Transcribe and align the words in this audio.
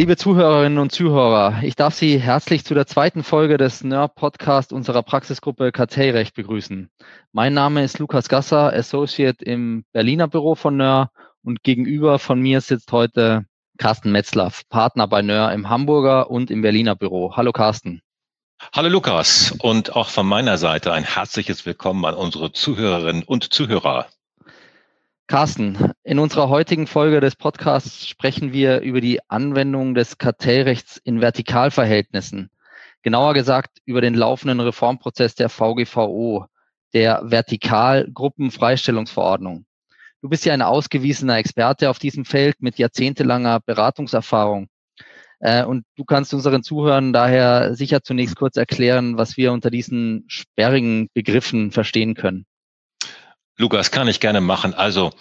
Liebe 0.00 0.16
Zuhörerinnen 0.16 0.78
und 0.78 0.92
Zuhörer, 0.92 1.62
ich 1.62 1.76
darf 1.76 1.92
Sie 1.92 2.18
herzlich 2.18 2.64
zu 2.64 2.72
der 2.72 2.86
zweiten 2.86 3.22
Folge 3.22 3.58
des 3.58 3.84
NERD 3.84 4.14
Podcast 4.14 4.72
unserer 4.72 5.02
Praxisgruppe 5.02 5.72
Kartellrecht 5.72 6.34
begrüßen. 6.34 6.88
Mein 7.32 7.52
Name 7.52 7.84
ist 7.84 7.98
Lukas 7.98 8.30
Gasser, 8.30 8.72
Associate 8.72 9.44
im 9.44 9.84
Berliner 9.92 10.26
Büro 10.26 10.54
von 10.54 10.78
NER 10.78 11.10
und 11.42 11.62
gegenüber 11.62 12.18
von 12.18 12.40
mir 12.40 12.62
sitzt 12.62 12.92
heute 12.92 13.44
Carsten 13.76 14.10
Metzler, 14.10 14.50
Partner 14.70 15.06
bei 15.06 15.20
NER 15.20 15.52
im 15.52 15.68
Hamburger 15.68 16.30
und 16.30 16.50
im 16.50 16.62
Berliner 16.62 16.96
Büro. 16.96 17.36
Hallo 17.36 17.52
Carsten. 17.52 18.00
Hallo 18.72 18.88
Lukas 18.88 19.54
und 19.58 19.96
auch 19.96 20.08
von 20.08 20.26
meiner 20.26 20.56
Seite 20.56 20.94
ein 20.94 21.04
herzliches 21.04 21.66
Willkommen 21.66 22.06
an 22.06 22.14
unsere 22.14 22.52
Zuhörerinnen 22.52 23.22
und 23.22 23.52
Zuhörer. 23.52 24.06
Carsten, 25.30 25.78
in 26.02 26.18
unserer 26.18 26.48
heutigen 26.48 26.88
Folge 26.88 27.20
des 27.20 27.36
Podcasts 27.36 28.08
sprechen 28.08 28.52
wir 28.52 28.80
über 28.80 29.00
die 29.00 29.20
Anwendung 29.28 29.94
des 29.94 30.18
Kartellrechts 30.18 30.96
in 30.96 31.20
Vertikalverhältnissen. 31.20 32.50
Genauer 33.02 33.34
gesagt 33.34 33.78
über 33.84 34.00
den 34.00 34.14
laufenden 34.14 34.58
Reformprozess 34.58 35.36
der 35.36 35.48
VGVO, 35.48 36.46
der 36.94 37.20
Vertikalgruppenfreistellungsverordnung. 37.22 39.66
Du 40.20 40.28
bist 40.28 40.44
ja 40.46 40.52
ein 40.52 40.62
ausgewiesener 40.62 41.36
Experte 41.36 41.90
auf 41.90 42.00
diesem 42.00 42.24
Feld 42.24 42.56
mit 42.58 42.78
jahrzehntelanger 42.78 43.60
Beratungserfahrung. 43.60 44.66
Äh, 45.38 45.64
und 45.64 45.84
du 45.94 46.04
kannst 46.04 46.34
unseren 46.34 46.64
Zuhörern 46.64 47.12
daher 47.12 47.76
sicher 47.76 48.02
zunächst 48.02 48.34
kurz 48.34 48.56
erklären, 48.56 49.16
was 49.16 49.36
wir 49.36 49.52
unter 49.52 49.70
diesen 49.70 50.24
sperrigen 50.26 51.08
Begriffen 51.14 51.70
verstehen 51.70 52.14
können. 52.14 52.46
Lukas, 53.60 53.90
kann 53.90 54.08
ich 54.08 54.20
gerne 54.20 54.40
machen. 54.40 54.72
Also 54.72 55.12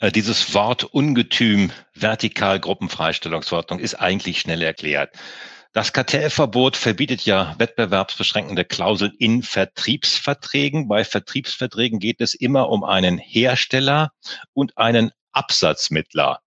äh, 0.00 0.10
dieses 0.10 0.52
Wort 0.52 0.82
Ungetüm 0.82 1.70
Vertikalgruppenfreistellungsverordnung 1.94 3.78
ist 3.78 3.94
eigentlich 3.94 4.40
schnell 4.40 4.62
erklärt. 4.62 5.14
Das 5.72 5.92
Kartellverbot 5.92 6.76
verbietet 6.76 7.24
ja 7.24 7.54
wettbewerbsbeschränkende 7.58 8.64
Klauseln 8.64 9.12
in 9.20 9.44
Vertriebsverträgen. 9.44 10.88
Bei 10.88 11.04
Vertriebsverträgen 11.04 12.00
geht 12.00 12.20
es 12.20 12.34
immer 12.34 12.68
um 12.68 12.82
einen 12.82 13.16
Hersteller 13.16 14.10
und 14.54 14.76
einen 14.76 15.12
Absatzmittler. 15.30 16.40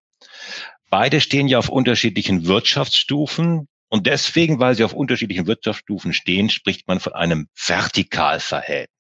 Beide 0.90 1.22
stehen 1.22 1.48
ja 1.48 1.60
auf 1.60 1.70
unterschiedlichen 1.70 2.46
Wirtschaftsstufen. 2.46 3.70
Und 3.88 4.06
deswegen, 4.06 4.60
weil 4.60 4.76
sie 4.76 4.84
auf 4.84 4.92
unterschiedlichen 4.92 5.48
Wirtschaftsstufen 5.48 6.12
stehen, 6.12 6.50
spricht 6.50 6.90
man 6.90 7.00
von 7.00 7.14
einem 7.14 7.48
Vertikalverhältnis. 7.56 8.97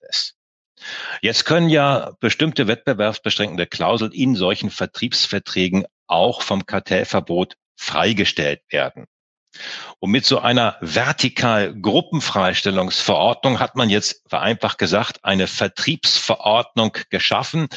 Jetzt 1.21 1.45
können 1.45 1.69
ja 1.69 2.11
bestimmte 2.19 2.67
wettbewerbsbeschränkende 2.67 3.67
Klauseln 3.67 4.11
in 4.11 4.35
solchen 4.35 4.69
Vertriebsverträgen 4.69 5.85
auch 6.07 6.41
vom 6.41 6.65
Kartellverbot 6.65 7.55
freigestellt 7.75 8.61
werden. 8.69 9.05
Und 9.99 10.11
mit 10.11 10.25
so 10.25 10.39
einer 10.39 10.77
Vertikal-Gruppenfreistellungsverordnung 10.81 13.59
hat 13.59 13.75
man 13.75 13.89
jetzt 13.89 14.21
vereinfacht 14.29 14.77
gesagt 14.77 15.23
eine 15.23 15.47
Vertriebsverordnung 15.47 16.95
geschaffen, 17.09 17.67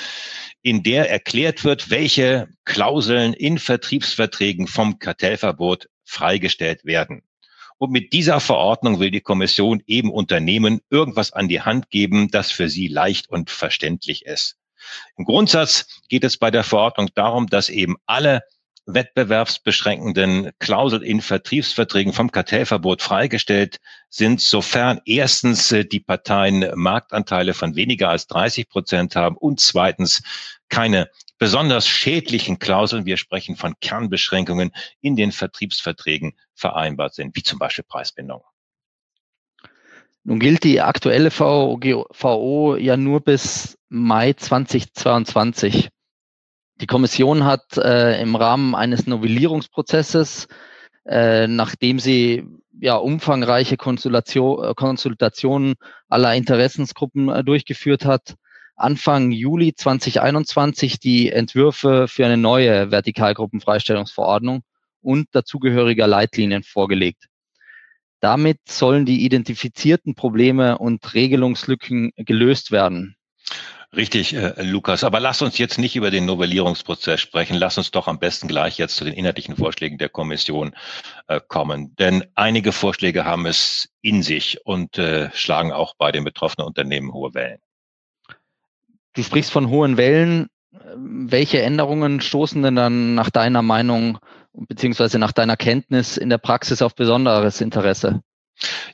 in 0.61 0.83
der 0.83 1.09
erklärt 1.11 1.65
wird, 1.65 1.89
welche 1.89 2.49
Klauseln 2.65 3.33
in 3.33 3.59
Vertriebsverträgen 3.59 4.67
vom 4.67 4.99
Kartellverbot 4.99 5.89
freigestellt 6.05 6.85
werden. 6.85 7.23
Und 7.81 7.93
mit 7.93 8.13
dieser 8.13 8.41
Verordnung 8.41 9.01
will 9.01 9.11
die 9.11 9.23
Kommission 9.23 9.83
eben 9.87 10.13
Unternehmen 10.13 10.83
irgendwas 10.91 11.33
an 11.33 11.49
die 11.49 11.63
Hand 11.63 11.89
geben, 11.89 12.31
das 12.31 12.53
für 12.53 12.69
sie 12.69 12.89
leicht 12.89 13.31
und 13.31 13.49
verständlich 13.49 14.27
ist. 14.27 14.59
Im 15.17 15.25
Grundsatz 15.25 15.87
geht 16.11 16.25
es 16.25 16.37
bei 16.37 16.51
der 16.51 16.63
Verordnung 16.63 17.09
darum, 17.15 17.47
dass 17.47 17.71
eben 17.71 17.97
alle 18.05 18.43
wettbewerbsbeschränkenden 18.85 20.51
Klauseln 20.59 21.03
in 21.03 21.23
Vertriebsverträgen 21.23 22.13
vom 22.13 22.31
Kartellverbot 22.31 23.01
freigestellt 23.01 23.79
sind, 24.11 24.43
sofern 24.43 25.01
erstens 25.07 25.73
äh, 25.73 25.87
die 25.87 26.01
Parteien 26.01 26.71
Marktanteile 26.75 27.55
von 27.55 27.77
weniger 27.77 28.11
als 28.11 28.27
30 28.27 28.69
Prozent 28.69 29.17
haben 29.17 29.39
und 29.39 29.59
zweitens 29.59 30.23
keine 30.69 31.09
besonders 31.41 31.89
schädlichen 31.89 32.59
Klauseln, 32.61 33.07
wir 33.07 33.17
sprechen 33.17 33.57
von 33.57 33.75
Kernbeschränkungen, 33.81 34.73
in 35.01 35.17
den 35.17 35.33
Vertriebsverträgen 35.33 36.35
vereinbart 36.55 37.15
sind, 37.15 37.35
wie 37.35 37.43
zum 37.43 37.59
Beispiel 37.59 37.85
Preisbindung. 37.89 38.45
Nun 40.23 40.39
gilt 40.39 40.65
die 40.65 40.83
aktuelle 40.83 41.31
VGVO 41.31 42.77
ja 42.77 42.99
nur 42.99 43.23
bis 43.23 43.79
Mai 43.89 44.35
2022. 44.35 45.89
Die 46.77 46.87
Kommission 46.87 47.45
hat 47.45 47.79
äh, 47.79 48.21
im 48.21 48.37
Rahmen 48.37 48.75
eines 48.75 49.07
Novellierungsprozesses, 49.07 50.47
äh, 51.07 51.47
nachdem 51.47 51.99
sie 51.99 52.45
ja 52.79 52.97
umfangreiche 52.97 53.79
Konsultation, 53.79 54.75
Konsultationen 54.75 55.75
aller 56.09 56.35
Interessensgruppen 56.35 57.31
äh, 57.31 57.43
durchgeführt 57.43 58.05
hat, 58.05 58.35
Anfang 58.81 59.31
Juli 59.31 59.75
2021 59.75 60.99
die 60.99 61.31
Entwürfe 61.31 62.09
für 62.09 62.25
eine 62.25 62.37
neue 62.37 62.91
Vertikalgruppenfreistellungsverordnung 62.91 64.63
und 65.03 65.29
dazugehöriger 65.33 66.07
Leitlinien 66.07 66.63
vorgelegt. 66.63 67.27
Damit 68.21 68.59
sollen 68.69 69.07
die 69.07 69.25
identifizierten 69.25 70.15
Probleme 70.15 70.79
und 70.79 71.15
Regelungslücken 71.15 72.13
gelöst 72.17 72.71
werden. 72.71 73.17
Richtig, 73.97 74.35
äh, 74.35 74.63
Lukas. 74.63 75.03
Aber 75.03 75.19
lass 75.19 75.43
uns 75.43 75.59
jetzt 75.59 75.79
nicht 75.79 75.97
über 75.97 76.11
den 76.11 76.25
Novellierungsprozess 76.25 77.21
sprechen. 77.21 77.57
Lass 77.57 77.77
uns 77.77 77.91
doch 77.91 78.07
am 78.07 78.21
besten 78.21 78.47
gleich 78.47 78.79
jetzt 78.79 78.97
zu 78.97 79.05
den 79.05 79.15
inhaltlichen 79.15 79.57
Vorschlägen 79.57 79.99
der 79.99 80.09
Kommission 80.09 80.77
äh, 81.27 81.41
kommen. 81.49 81.97
Denn 81.97 82.25
einige 82.35 82.73
Vorschläge 82.73 83.25
haben 83.25 83.47
es 83.47 83.89
in 84.01 84.23
sich 84.23 84.65
und 84.65 84.97
äh, 84.99 85.31
schlagen 85.35 85.73
auch 85.73 85.95
bei 85.99 86.13
den 86.13 86.23
betroffenen 86.23 86.69
Unternehmen 86.69 87.13
hohe 87.13 87.35
Wellen. 87.35 87.59
Du 89.15 89.23
sprichst 89.23 89.51
von 89.51 89.69
hohen 89.69 89.97
Wellen. 89.97 90.47
Welche 90.95 91.63
Änderungen 91.63 92.21
stoßen 92.21 92.63
denn 92.63 92.77
dann 92.77 93.15
nach 93.15 93.31
deiner 93.31 93.63
Meinung 93.63 94.19
beziehungsweise 94.53 95.19
nach 95.19 95.33
deiner 95.33 95.57
Kenntnis 95.57 96.17
in 96.17 96.29
der 96.29 96.39
Praxis 96.39 96.83
auf 96.83 96.95
besonderes 96.95 97.61
Interesse? 97.61 98.23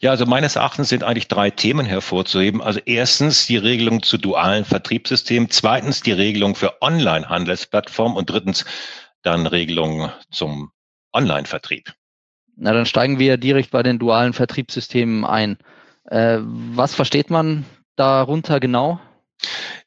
Ja, 0.00 0.10
also 0.10 0.26
meines 0.26 0.56
Erachtens 0.56 0.88
sind 0.90 1.02
eigentlich 1.02 1.28
drei 1.28 1.50
Themen 1.50 1.86
hervorzuheben. 1.86 2.62
Also 2.62 2.80
erstens 2.84 3.46
die 3.46 3.56
Regelung 3.56 4.02
zu 4.02 4.16
dualen 4.16 4.64
Vertriebssystemen, 4.64 5.50
zweitens 5.50 6.02
die 6.02 6.12
Regelung 6.12 6.54
für 6.54 6.80
Online-Handelsplattformen 6.82 8.16
und 8.16 8.30
drittens 8.30 8.64
dann 9.22 9.46
Regelungen 9.46 10.10
zum 10.30 10.70
Online-Vertrieb. 11.12 11.92
Na, 12.56 12.72
dann 12.72 12.86
steigen 12.86 13.18
wir 13.18 13.36
direkt 13.36 13.70
bei 13.70 13.82
den 13.82 13.98
dualen 13.98 14.32
Vertriebssystemen 14.32 15.24
ein. 15.24 15.58
Äh, 16.04 16.38
was 16.40 16.94
versteht 16.94 17.28
man 17.30 17.64
darunter 17.96 18.60
genau? 18.60 19.00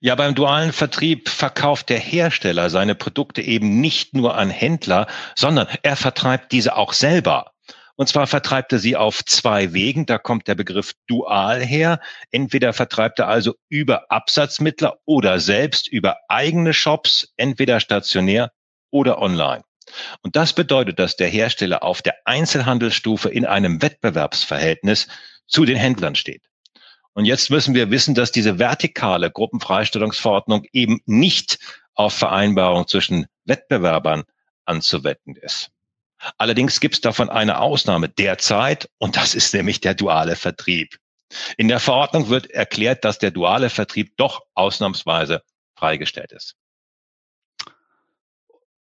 Ja, 0.02 0.16
beim 0.16 0.34
dualen 0.34 0.72
Vertrieb 0.72 1.28
verkauft 1.28 1.90
der 1.90 2.00
Hersteller 2.00 2.70
seine 2.70 2.96
Produkte 2.96 3.42
eben 3.42 3.82
nicht 3.82 4.14
nur 4.14 4.38
an 4.38 4.50
Händler, 4.50 5.08
sondern 5.36 5.68
er 5.84 5.98
vertreibt 5.98 6.54
diese 6.54 6.78
auch 6.78 6.94
selber. 6.94 7.52
Und 7.98 8.08
zwar 8.08 8.26
vertreibt 8.26 8.72
er 8.72 8.80
sie 8.80 8.96
auf 8.96 9.26
zwei 9.26 9.74
Wegen. 9.74 10.06
Da 10.06 10.18
kommt 10.18 10.48
der 10.48 10.56
Begriff 10.56 10.94
dual 11.08 11.62
her. 11.62 12.00
Entweder 12.32 12.72
vertreibt 12.72 13.20
er 13.20 13.28
also 13.28 13.56
über 13.68 14.10
Absatzmittler 14.10 15.00
oder 15.04 15.42
selbst 15.42 15.90
über 15.90 16.16
eigene 16.30 16.74
Shops, 16.74 17.34
entweder 17.36 17.82
stationär 17.82 18.52
oder 18.92 19.22
online. 19.22 19.64
Und 20.22 20.38
das 20.38 20.54
bedeutet, 20.54 20.98
dass 20.98 21.18
der 21.18 21.28
Hersteller 21.28 21.84
auf 21.84 22.02
der 22.02 22.16
Einzelhandelsstufe 22.24 23.28
in 23.28 23.46
einem 23.46 23.82
Wettbewerbsverhältnis 23.82 25.10
zu 25.46 25.66
den 25.66 25.76
Händlern 25.76 26.16
steht. 26.16 26.49
Und 27.20 27.26
jetzt 27.26 27.50
müssen 27.50 27.76
wir 27.76 27.92
wissen, 27.92 28.16
dass 28.16 28.32
diese 28.32 28.60
vertikale 28.60 29.30
Gruppenfreistellungsverordnung 29.30 30.64
eben 30.72 31.02
nicht 31.06 31.60
auf 31.94 32.14
Vereinbarung 32.14 32.88
zwischen 32.88 33.28
Wettbewerbern 33.44 34.24
anzuwenden 34.64 35.36
ist. 35.36 35.70
Allerdings 36.38 36.80
gibt 36.80 36.96
es 36.96 37.02
davon 37.02 37.30
eine 37.30 37.60
Ausnahme 37.60 38.08
derzeit, 38.08 38.90
und 39.00 39.18
das 39.18 39.36
ist 39.36 39.54
nämlich 39.54 39.82
der 39.82 39.96
duale 39.96 40.38
Vertrieb. 40.38 40.96
In 41.58 41.68
der 41.68 41.82
Verordnung 41.82 42.30
wird 42.30 42.52
erklärt, 42.52 43.04
dass 43.04 43.20
der 43.20 43.32
duale 43.32 43.70
Vertrieb 43.70 44.16
doch 44.16 44.44
ausnahmsweise 44.54 45.44
freigestellt 45.76 46.32
ist. 46.32 46.56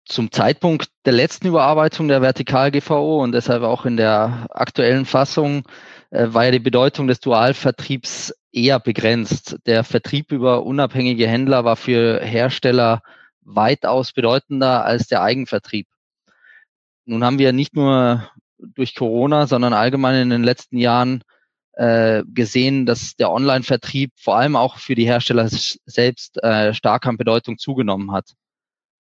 Zum 0.06 0.31
Zeitpunkt 0.31 0.90
der 1.04 1.13
letzten 1.13 1.48
Überarbeitung 1.48 2.08
der 2.08 2.22
Vertikal-GVO 2.22 3.22
und 3.22 3.34
deshalb 3.34 3.63
auch 3.63 3.86
in 3.86 3.98
der 3.98 4.48
aktuellen 4.50 5.06
Fassung 5.06 5.68
äh, 6.10 6.28
war 6.30 6.46
ja 6.46 6.52
die 6.52 6.60
Bedeutung 6.60 7.08
des 7.08 7.19
Dualvertriebs 7.19 8.34
eher 8.51 8.80
begrenzt. 8.80 9.57
Der 9.66 9.84
Vertrieb 9.84 10.31
über 10.31 10.63
unabhängige 10.63 11.28
Händler 11.28 11.63
war 11.66 11.75
für 11.75 12.22
Hersteller 12.22 13.01
weitaus 13.42 14.13
bedeutender 14.13 14.86
als 14.86 15.07
der 15.07 15.22
Eigenvertrieb. 15.22 15.88
Nun 17.06 17.24
haben 17.24 17.40
wir 17.40 17.54
nicht 17.54 17.75
nur 17.75 18.30
durch 18.60 18.96
Corona, 18.96 19.48
sondern 19.48 19.74
allgemein 19.74 20.22
in 20.22 20.30
den 20.30 20.44
letzten 20.44 20.78
Jahren 20.78 21.24
äh, 21.74 22.24
gesehen, 22.28 22.86
dass 22.86 23.16
der 23.16 23.31
Online-Vertrieb 23.31 24.12
vor 24.18 24.38
allem 24.38 24.56
auch 24.56 24.78
für 24.78 24.96
die 24.96 25.06
Hersteller 25.06 25.48
selbst 25.50 26.42
äh, 26.44 26.74
stark 26.74 27.07
an 27.07 27.18
Bedeutung 27.18 27.57
zugenommen 27.57 28.12
hat. 28.12 28.34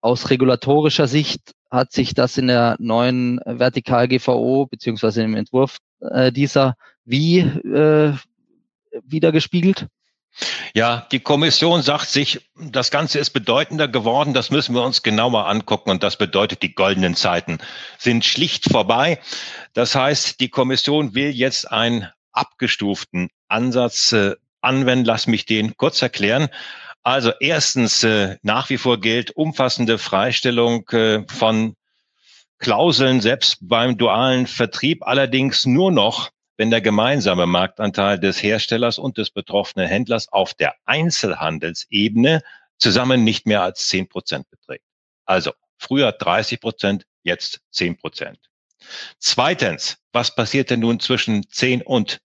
Aus 0.02 0.30
regulatorischer 0.30 1.08
Sicht 1.08 1.54
hat 1.72 1.92
sich 1.92 2.14
das 2.14 2.38
in 2.38 2.48
der 2.48 2.76
neuen 2.80 3.40
Vertikal-GVO 3.46 4.68
beziehungsweise 4.68 5.24
im 5.24 5.36
Entwurf 5.36 5.78
äh, 6.02 6.32
dieser 6.32 6.76
wie 7.04 7.40
äh, 7.40 8.14
wieder 9.06 9.32
gespiegelt? 9.32 9.88
Ja, 10.76 11.08
die 11.12 11.20
Kommission 11.20 11.82
sagt 11.82 12.10
sich, 12.10 12.48
das 12.56 12.92
Ganze 12.92 13.18
ist 13.18 13.32
bedeutender 13.32 13.88
geworden, 13.88 14.34
das 14.36 14.52
müssen 14.52 14.76
wir 14.76 14.84
uns 14.84 15.02
genauer 15.02 15.48
angucken 15.48 15.90
und 15.90 16.04
das 16.04 16.18
bedeutet, 16.18 16.62
die 16.62 16.76
goldenen 16.76 17.16
Zeiten 17.16 17.58
sind 17.98 18.24
schlicht 18.24 18.72
vorbei. 18.72 19.20
Das 19.74 19.96
heißt, 19.96 20.40
die 20.40 20.50
Kommission 20.50 21.16
will 21.16 21.32
jetzt 21.32 21.72
einen 21.72 22.08
abgestuften 22.32 23.30
Ansatz 23.48 24.12
äh, 24.12 24.36
anwenden. 24.62 25.06
Lass 25.06 25.28
mich 25.28 25.46
den 25.46 25.76
kurz 25.78 26.02
erklären. 26.02 26.50
Also 27.04 27.32
erstens, 27.40 28.04
äh, 28.04 28.38
nach 28.44 28.70
wie 28.70 28.78
vor 28.78 29.00
gilt 29.00 29.32
umfassende 29.32 29.98
Freistellung 29.98 30.88
äh, 30.90 31.24
von 31.28 31.76
Klauseln 32.60 33.22
selbst 33.22 33.58
beim 33.62 33.98
dualen 33.98 34.48
Vertrieb, 34.48 35.04
allerdings 35.04 35.66
nur 35.66 35.92
noch 35.92 36.32
wenn 36.58 36.72
der 36.72 36.82
gemeinsame 36.82 37.46
Marktanteil 37.46 38.20
des 38.20 38.42
Herstellers 38.42 38.98
und 38.98 39.18
des 39.18 39.30
betroffenen 39.30 39.88
Händlers 39.88 40.28
auf 40.32 40.54
der 40.54 40.76
Einzelhandelsebene 40.86 42.42
zusammen 42.78 43.24
nicht 43.24 43.46
mehr 43.46 43.62
als 43.62 43.88
10 43.88 44.10
Prozent 44.10 44.50
beträgt. 44.50 44.84
Also 45.26 45.54
früher 45.78 46.12
30 46.12 46.60
Prozent, 46.60 47.06
jetzt 47.24 47.62
10 47.72 47.98
Prozent. 47.98 48.40
Zweitens, 49.20 49.98
was 50.12 50.36
passiert 50.36 50.70
denn 50.70 50.80
nun 50.80 51.00
zwischen 51.00 51.48
10 51.50 51.82
und 51.82 52.20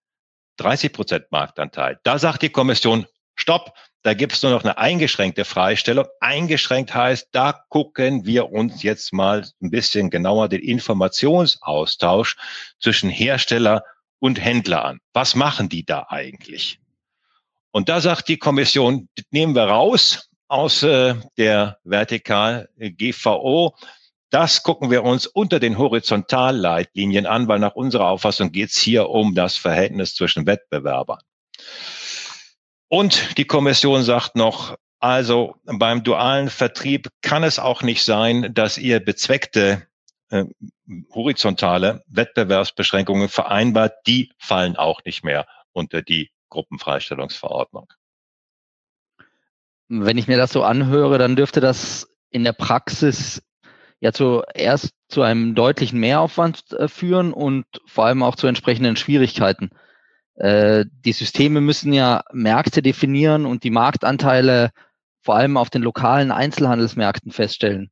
30 0.56 0.92
Prozent 0.92 1.26
Marktanteil? 1.30 1.98
Da 2.02 2.18
sagt 2.18 2.42
die 2.42 2.50
Kommission, 2.50 3.06
stopp, 3.34 3.74
da 4.02 4.14
gibt 4.14 4.32
es 4.32 4.42
nur 4.42 4.52
noch 4.52 4.64
eine 4.64 4.78
eingeschränkte 4.78 5.44
Freistellung. 5.44 6.06
Eingeschränkt 6.20 6.94
heißt, 6.94 7.28
da 7.32 7.64
gucken 7.68 8.26
wir 8.26 8.50
uns 8.50 8.82
jetzt 8.82 9.12
mal 9.12 9.46
ein 9.62 9.70
bisschen 9.70 10.10
genauer 10.10 10.48
den 10.48 10.60
Informationsaustausch 10.60 12.36
zwischen 12.80 13.10
Hersteller 13.10 13.84
und 14.22 14.40
Händler 14.40 14.84
an. 14.84 15.00
Was 15.12 15.34
machen 15.34 15.68
die 15.68 15.84
da 15.84 16.06
eigentlich? 16.08 16.78
Und 17.72 17.88
da 17.88 18.00
sagt 18.00 18.28
die 18.28 18.38
Kommission, 18.38 19.08
nehmen 19.32 19.56
wir 19.56 19.64
raus 19.64 20.30
aus 20.46 20.84
äh, 20.84 21.16
der 21.36 21.78
Vertikal 21.82 22.68
GVO. 22.78 23.74
Das 24.30 24.62
gucken 24.62 24.92
wir 24.92 25.02
uns 25.02 25.26
unter 25.26 25.58
den 25.58 25.76
Horizontalleitlinien 25.76 27.26
an, 27.26 27.48
weil 27.48 27.58
nach 27.58 27.74
unserer 27.74 28.08
Auffassung 28.10 28.52
geht 28.52 28.70
es 28.70 28.76
hier 28.78 29.08
um 29.08 29.34
das 29.34 29.56
Verhältnis 29.56 30.14
zwischen 30.14 30.46
Wettbewerbern. 30.46 31.20
Und 32.86 33.36
die 33.38 33.46
Kommission 33.46 34.04
sagt 34.04 34.36
noch, 34.36 34.76
also 35.00 35.56
beim 35.64 36.04
dualen 36.04 36.48
Vertrieb 36.48 37.08
kann 37.22 37.42
es 37.42 37.58
auch 37.58 37.82
nicht 37.82 38.04
sein, 38.04 38.54
dass 38.54 38.78
ihr 38.78 39.00
bezweckte 39.00 39.88
äh, 40.30 40.44
horizontale 41.14 42.02
Wettbewerbsbeschränkungen 42.06 43.28
vereinbart, 43.28 43.94
die 44.06 44.32
fallen 44.38 44.76
auch 44.76 45.04
nicht 45.04 45.24
mehr 45.24 45.46
unter 45.72 46.02
die 46.02 46.30
Gruppenfreistellungsverordnung. 46.50 47.92
Wenn 49.88 50.18
ich 50.18 50.28
mir 50.28 50.36
das 50.36 50.52
so 50.52 50.62
anhöre, 50.62 51.18
dann 51.18 51.36
dürfte 51.36 51.60
das 51.60 52.08
in 52.30 52.44
der 52.44 52.52
Praxis 52.52 53.42
ja 54.00 54.12
zuerst 54.12 54.94
zu 55.08 55.22
einem 55.22 55.54
deutlichen 55.54 56.00
Mehraufwand 56.00 56.72
äh, 56.72 56.88
führen 56.88 57.32
und 57.32 57.66
vor 57.86 58.06
allem 58.06 58.22
auch 58.22 58.34
zu 58.34 58.46
entsprechenden 58.46 58.96
Schwierigkeiten. 58.96 59.70
Äh, 60.34 60.86
die 61.04 61.12
Systeme 61.12 61.60
müssen 61.60 61.92
ja 61.92 62.24
Märkte 62.32 62.82
definieren 62.82 63.46
und 63.46 63.64
die 63.64 63.70
Marktanteile 63.70 64.70
vor 65.20 65.36
allem 65.36 65.56
auf 65.56 65.70
den 65.70 65.82
lokalen 65.82 66.32
Einzelhandelsmärkten 66.32 67.30
feststellen. 67.30 67.90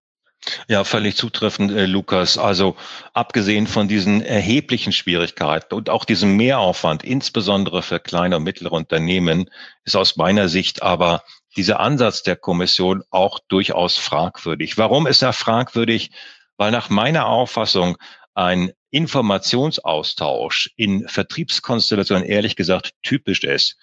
Ja, 0.68 0.84
völlig 0.84 1.16
zutreffend, 1.16 1.70
äh, 1.70 1.86
Lukas. 1.86 2.38
Also 2.38 2.76
abgesehen 3.12 3.66
von 3.66 3.88
diesen 3.88 4.22
erheblichen 4.22 4.92
Schwierigkeiten 4.92 5.74
und 5.74 5.90
auch 5.90 6.04
diesem 6.04 6.36
Mehraufwand, 6.36 7.04
insbesondere 7.04 7.82
für 7.82 8.00
kleine 8.00 8.36
und 8.36 8.44
mittlere 8.44 8.72
Unternehmen, 8.72 9.50
ist 9.84 9.96
aus 9.96 10.16
meiner 10.16 10.48
Sicht 10.48 10.82
aber 10.82 11.22
dieser 11.56 11.80
Ansatz 11.80 12.22
der 12.22 12.36
Kommission 12.36 13.02
auch 13.10 13.38
durchaus 13.48 13.98
fragwürdig. 13.98 14.78
Warum 14.78 15.06
ist 15.06 15.22
er 15.22 15.32
fragwürdig? 15.32 16.10
Weil 16.56 16.70
nach 16.70 16.88
meiner 16.88 17.26
Auffassung 17.26 17.96
ein 18.34 18.72
Informationsaustausch 18.90 20.70
in 20.76 21.06
Vertriebskonstellationen 21.06 22.24
ehrlich 22.24 22.56
gesagt 22.56 22.92
typisch 23.02 23.44
ist 23.44 23.76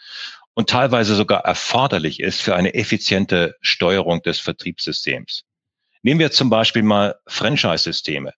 und 0.54 0.70
teilweise 0.70 1.16
sogar 1.16 1.42
erforderlich 1.42 2.20
ist 2.20 2.42
für 2.42 2.56
eine 2.56 2.74
effiziente 2.74 3.56
Steuerung 3.62 4.22
des 4.24 4.40
Vertriebssystems. 4.40 5.47
Nehmen 6.08 6.22
wir 6.22 6.32
zum 6.32 6.50
Beispiel 6.50 6.84
mal 6.84 7.20
Franchise-Systeme. 7.28 8.32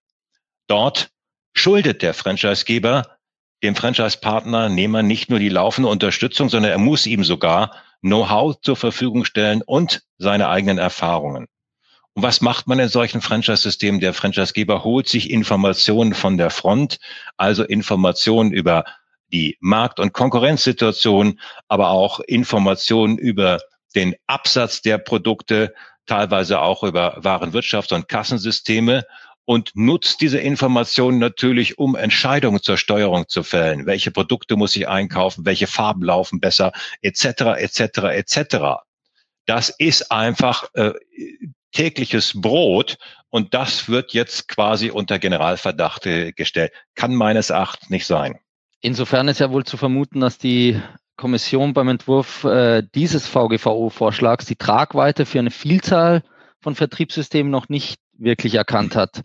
Dort 0.66 1.10
schuldet 1.54 2.02
der 2.02 2.14
Franchisegeber 2.14 3.16
dem 3.62 3.76
Franchise-Partner 3.76 4.68
Nehmer 4.68 5.04
nicht 5.04 5.30
nur 5.30 5.38
die 5.38 5.50
laufende 5.50 5.88
Unterstützung, 5.88 6.48
sondern 6.48 6.72
er 6.72 6.78
muss 6.78 7.06
ihm 7.06 7.22
sogar 7.22 7.76
Know-how 8.00 8.60
zur 8.60 8.74
Verfügung 8.74 9.24
stellen 9.24 9.62
und 9.62 10.02
seine 10.18 10.48
eigenen 10.48 10.78
Erfahrungen. 10.78 11.46
Und 12.14 12.24
was 12.24 12.40
macht 12.40 12.66
man 12.66 12.80
in 12.80 12.88
solchen 12.88 13.20
Franchise-Systemen? 13.20 14.00
Der 14.00 14.14
Franchisegeber 14.14 14.82
holt 14.82 15.08
sich 15.08 15.30
Informationen 15.30 16.14
von 16.14 16.38
der 16.38 16.50
Front, 16.50 16.98
also 17.36 17.62
Informationen 17.62 18.50
über 18.50 18.84
die 19.32 19.56
Markt- 19.60 20.00
und 20.00 20.12
Konkurrenzsituation, 20.12 21.38
aber 21.68 21.90
auch 21.90 22.18
Informationen 22.18 23.16
über 23.16 23.60
den 23.94 24.16
Absatz 24.26 24.82
der 24.82 24.98
Produkte, 24.98 25.72
teilweise 26.10 26.60
auch 26.60 26.82
über 26.82 27.18
Warenwirtschafts- 27.20 27.94
und 27.94 28.08
Kassensysteme 28.08 29.06
und 29.44 29.70
nutzt 29.76 30.20
diese 30.20 30.38
Informationen 30.38 31.18
natürlich, 31.18 31.78
um 31.78 31.94
Entscheidungen 31.94 32.60
zur 32.60 32.76
Steuerung 32.76 33.28
zu 33.28 33.44
fällen. 33.44 33.86
Welche 33.86 34.10
Produkte 34.10 34.56
muss 34.56 34.74
ich 34.74 34.88
einkaufen? 34.88 35.46
Welche 35.46 35.68
Farben 35.68 36.02
laufen 36.02 36.40
besser? 36.40 36.72
Etc. 37.00 37.24
etc. 37.58 37.80
etc. 38.10 38.56
Das 39.46 39.68
ist 39.70 40.10
einfach 40.10 40.64
äh, 40.74 40.94
tägliches 41.70 42.32
Brot 42.40 42.98
und 43.28 43.54
das 43.54 43.88
wird 43.88 44.12
jetzt 44.12 44.48
quasi 44.48 44.90
unter 44.90 45.20
Generalverdacht 45.20 46.08
gestellt. 46.34 46.72
Kann 46.96 47.14
meines 47.14 47.50
Erachtens 47.50 47.88
nicht 47.88 48.06
sein. 48.06 48.40
Insofern 48.80 49.28
ist 49.28 49.38
ja 49.38 49.52
wohl 49.52 49.64
zu 49.64 49.76
vermuten, 49.76 50.20
dass 50.20 50.38
die 50.38 50.80
Kommission 51.20 51.74
beim 51.74 51.88
Entwurf 51.88 52.44
äh, 52.44 52.82
dieses 52.94 53.28
VGVO-Vorschlags 53.28 54.46
die 54.46 54.56
Tragweite 54.56 55.26
für 55.26 55.38
eine 55.38 55.50
Vielzahl 55.50 56.22
von 56.60 56.74
Vertriebssystemen 56.74 57.52
noch 57.52 57.68
nicht 57.68 58.00
wirklich 58.14 58.54
erkannt 58.54 58.96
hat. 58.96 59.22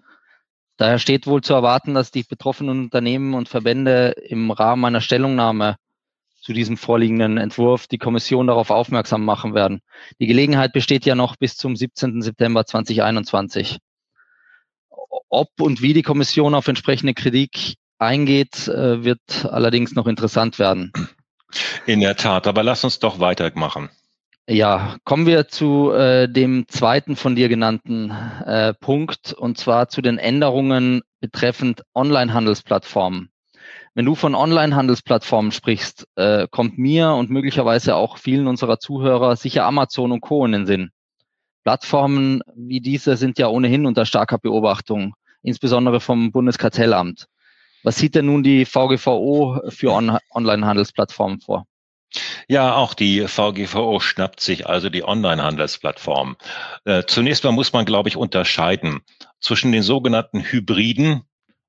Daher 0.76 1.00
steht 1.00 1.26
wohl 1.26 1.42
zu 1.42 1.54
erwarten, 1.54 1.94
dass 1.94 2.12
die 2.12 2.24
betroffenen 2.24 2.82
Unternehmen 2.82 3.34
und 3.34 3.48
Verbände 3.48 4.10
im 4.28 4.52
Rahmen 4.52 4.84
einer 4.84 5.00
Stellungnahme 5.00 5.78
zu 6.42 6.52
diesem 6.52 6.76
vorliegenden 6.76 7.38
Entwurf 7.38 7.88
die 7.88 7.98
Kommission 7.98 8.48
darauf 8.48 8.72
aufmerksam 8.72 9.24
machen 9.24 9.54
werden. 9.56 9.80
Die 10.20 10.28
Gelegenheit 10.28 10.74
besteht 10.74 11.06
ja 11.06 11.16
noch 11.16 11.38
bis 11.38 11.56
zum 11.56 11.78
17. 11.78 12.22
September 12.22 12.66
2021. 12.66 13.78
Ob 15.30 15.48
und 15.62 15.82
wie 15.82 15.94
die 15.94 16.04
Kommission 16.04 16.56
auf 16.56 16.68
entsprechende 16.68 17.14
Kritik 17.14 17.76
eingeht, 18.00 18.68
äh, 18.68 19.06
wird 19.06 19.46
allerdings 19.46 19.96
noch 19.96 20.08
interessant 20.08 20.60
werden. 20.60 20.92
In 21.86 22.00
der 22.00 22.16
Tat, 22.16 22.48
aber 22.48 22.64
lass 22.64 22.84
uns 22.84 23.00
doch 23.00 23.20
weitermachen. 23.20 23.90
Ja, 24.48 24.98
kommen 25.06 25.26
wir 25.26 25.48
zu 25.48 25.92
äh, 25.92 26.30
dem 26.30 26.68
zweiten 26.68 27.16
von 27.16 27.36
dir 27.36 27.50
genannten 27.50 28.12
äh, 28.12 28.76
Punkt, 28.76 29.34
und 29.34 29.58
zwar 29.58 29.90
zu 29.90 30.04
den 30.04 30.20
Änderungen 30.20 31.02
betreffend 31.20 31.82
Online-Handelsplattformen. 31.96 33.30
Wenn 33.96 34.06
du 34.06 34.14
von 34.14 34.36
Online-Handelsplattformen 34.36 35.52
sprichst, 35.52 36.08
äh, 36.16 36.48
kommt 36.52 36.78
mir 36.78 37.12
und 37.14 37.32
möglicherweise 37.32 37.96
auch 37.96 38.18
vielen 38.18 38.46
unserer 38.46 38.78
Zuhörer 38.78 39.36
sicher 39.36 39.66
Amazon 39.66 40.12
und 40.12 40.22
Co. 40.22 40.46
in 40.46 40.52
den 40.52 40.66
Sinn. 40.68 40.92
Plattformen 41.64 42.44
wie 42.56 42.82
diese 42.82 43.18
sind 43.18 43.40
ja 43.40 43.48
ohnehin 43.48 43.88
unter 43.88 44.06
starker 44.06 44.38
Beobachtung, 44.38 45.16
insbesondere 45.42 46.00
vom 46.00 46.32
Bundeskartellamt. 46.32 47.26
Was 47.86 47.98
sieht 47.98 48.16
denn 48.16 48.26
nun 48.26 48.42
die 48.42 48.66
VGVO 48.66 49.62
für 49.70 49.92
On 49.92 50.18
Online-Handelsplattformen 50.32 51.40
vor? 51.40 51.68
Ja, 52.48 52.74
auch 52.74 52.96
die 52.96 53.28
VGVO 53.28 54.00
schnappt 54.00 54.40
sich 54.40 54.66
also 54.66 54.90
die 54.90 55.04
Online-Handelsplattform. 55.04 56.36
Äh, 56.86 57.04
zunächst 57.06 57.44
mal 57.44 57.52
muss 57.52 57.74
man, 57.74 57.86
glaube 57.86 58.10
ich, 58.10 58.18
unterscheiden 58.18 59.02
zwischen 59.40 59.72
den 59.72 59.84
sogenannten 59.84 60.42
Hybriden 60.42 61.22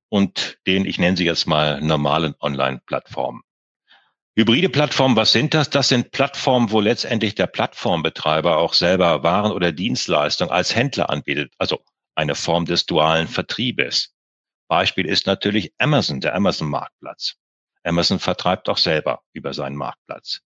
und 0.08 0.56
den, 0.66 0.86
ich 0.86 0.98
nenne 0.98 1.18
sie 1.18 1.26
jetzt 1.26 1.46
mal, 1.46 1.82
normalen 1.82 2.34
Online-Plattformen. 2.40 3.42
Hybride 4.36 4.70
Plattformen, 4.70 5.16
was 5.16 5.32
sind 5.32 5.52
das? 5.52 5.68
Das 5.68 5.88
sind 5.88 6.12
Plattformen, 6.12 6.70
wo 6.70 6.80
letztendlich 6.80 7.34
der 7.34 7.46
Plattformbetreiber 7.46 8.56
auch 8.56 8.72
selber 8.72 9.22
Waren 9.22 9.52
oder 9.52 9.70
Dienstleistungen 9.70 10.50
als 10.50 10.74
Händler 10.74 11.10
anbietet, 11.10 11.52
also 11.58 11.80
eine 12.14 12.34
Form 12.34 12.64
des 12.64 12.86
dualen 12.86 13.28
Vertriebes. 13.28 14.15
Beispiel 14.68 15.06
ist 15.06 15.26
natürlich 15.26 15.72
Amazon, 15.78 16.20
der 16.20 16.34
Amazon-Marktplatz. 16.34 17.36
Amazon 17.84 18.18
vertreibt 18.18 18.68
auch 18.68 18.78
selber 18.78 19.22
über 19.32 19.54
seinen 19.54 19.76
Marktplatz. 19.76 20.40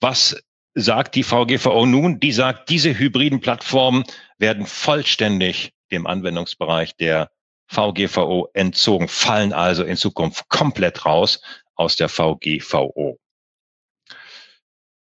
Was 0.00 0.36
sagt 0.74 1.14
die 1.14 1.22
VGVO 1.22 1.86
nun? 1.86 2.20
Die 2.20 2.32
sagt, 2.32 2.70
diese 2.70 2.98
hybriden 2.98 3.40
Plattformen 3.40 4.04
werden 4.38 4.66
vollständig 4.66 5.72
dem 5.90 6.06
Anwendungsbereich 6.06 6.96
der 6.96 7.30
VGVO 7.68 8.48
entzogen, 8.54 9.08
fallen 9.08 9.52
also 9.52 9.84
in 9.84 9.96
Zukunft 9.96 10.48
komplett 10.48 11.04
raus 11.04 11.40
aus 11.74 11.96
der 11.96 12.08
VGVO. 12.08 13.18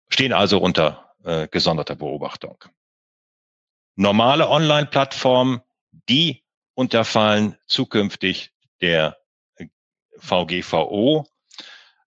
Stehen 0.09 0.33
also 0.33 0.59
unter 0.59 1.15
äh, 1.23 1.47
gesonderter 1.47 1.95
Beobachtung. 1.95 2.63
Normale 3.95 4.49
Online-Plattformen, 4.49 5.61
die 6.09 6.43
unterfallen 6.81 7.57
zukünftig 7.67 8.51
der 8.81 9.17
VGVO. 10.17 11.27